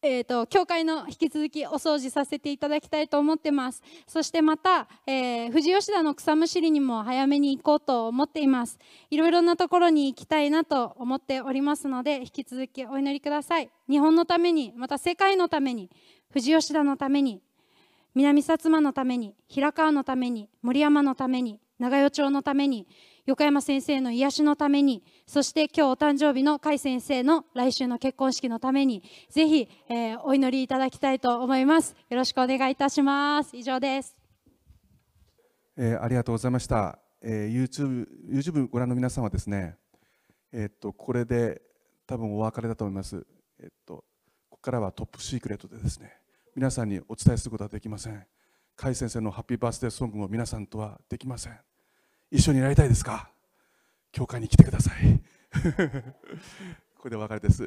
[0.04, 3.84] えーと、教会の引き続きお掃除させていただきたいと思ってます。
[4.08, 8.80] そしてまた、えー、富士吉田の草むしりにも早めに行こうと思っています。
[9.12, 13.70] いろいろなところに行きたいなと思っておりますので引き続きお祈りください。
[13.88, 15.92] 日本のためにまた世界のために
[16.34, 17.44] 富士吉田のために
[18.16, 22.88] 南薩摩のために平川のために森山のために長与町のために
[23.26, 31.96] 横山先生の癒しのためにそして今日お誕生日の甲斐先生の来週の結婚式のためにぜひ、えー、お祈りいただきたいと思います。
[32.10, 33.56] よろしくお願いいたします。
[33.56, 34.16] 以上です、
[35.78, 39.76] えー、ありがとうございました、えー、YouTube, YouTube ご覧の皆さんはですね
[40.52, 41.62] えー、っとこれで
[42.06, 43.26] 多分お別れだと思います。
[43.60, 44.04] えっと
[44.50, 46.14] ここからはトップシークレットでですね
[46.56, 48.26] 皆さんにお伝えすることはできません。
[48.76, 51.71] 甲斐先生のハッピーバースデーソングも皆さんとはできません。
[52.32, 53.30] 一緒にやりたいですか？
[54.14, 55.22] 教会に来てください。
[56.98, 57.60] これでお別れです。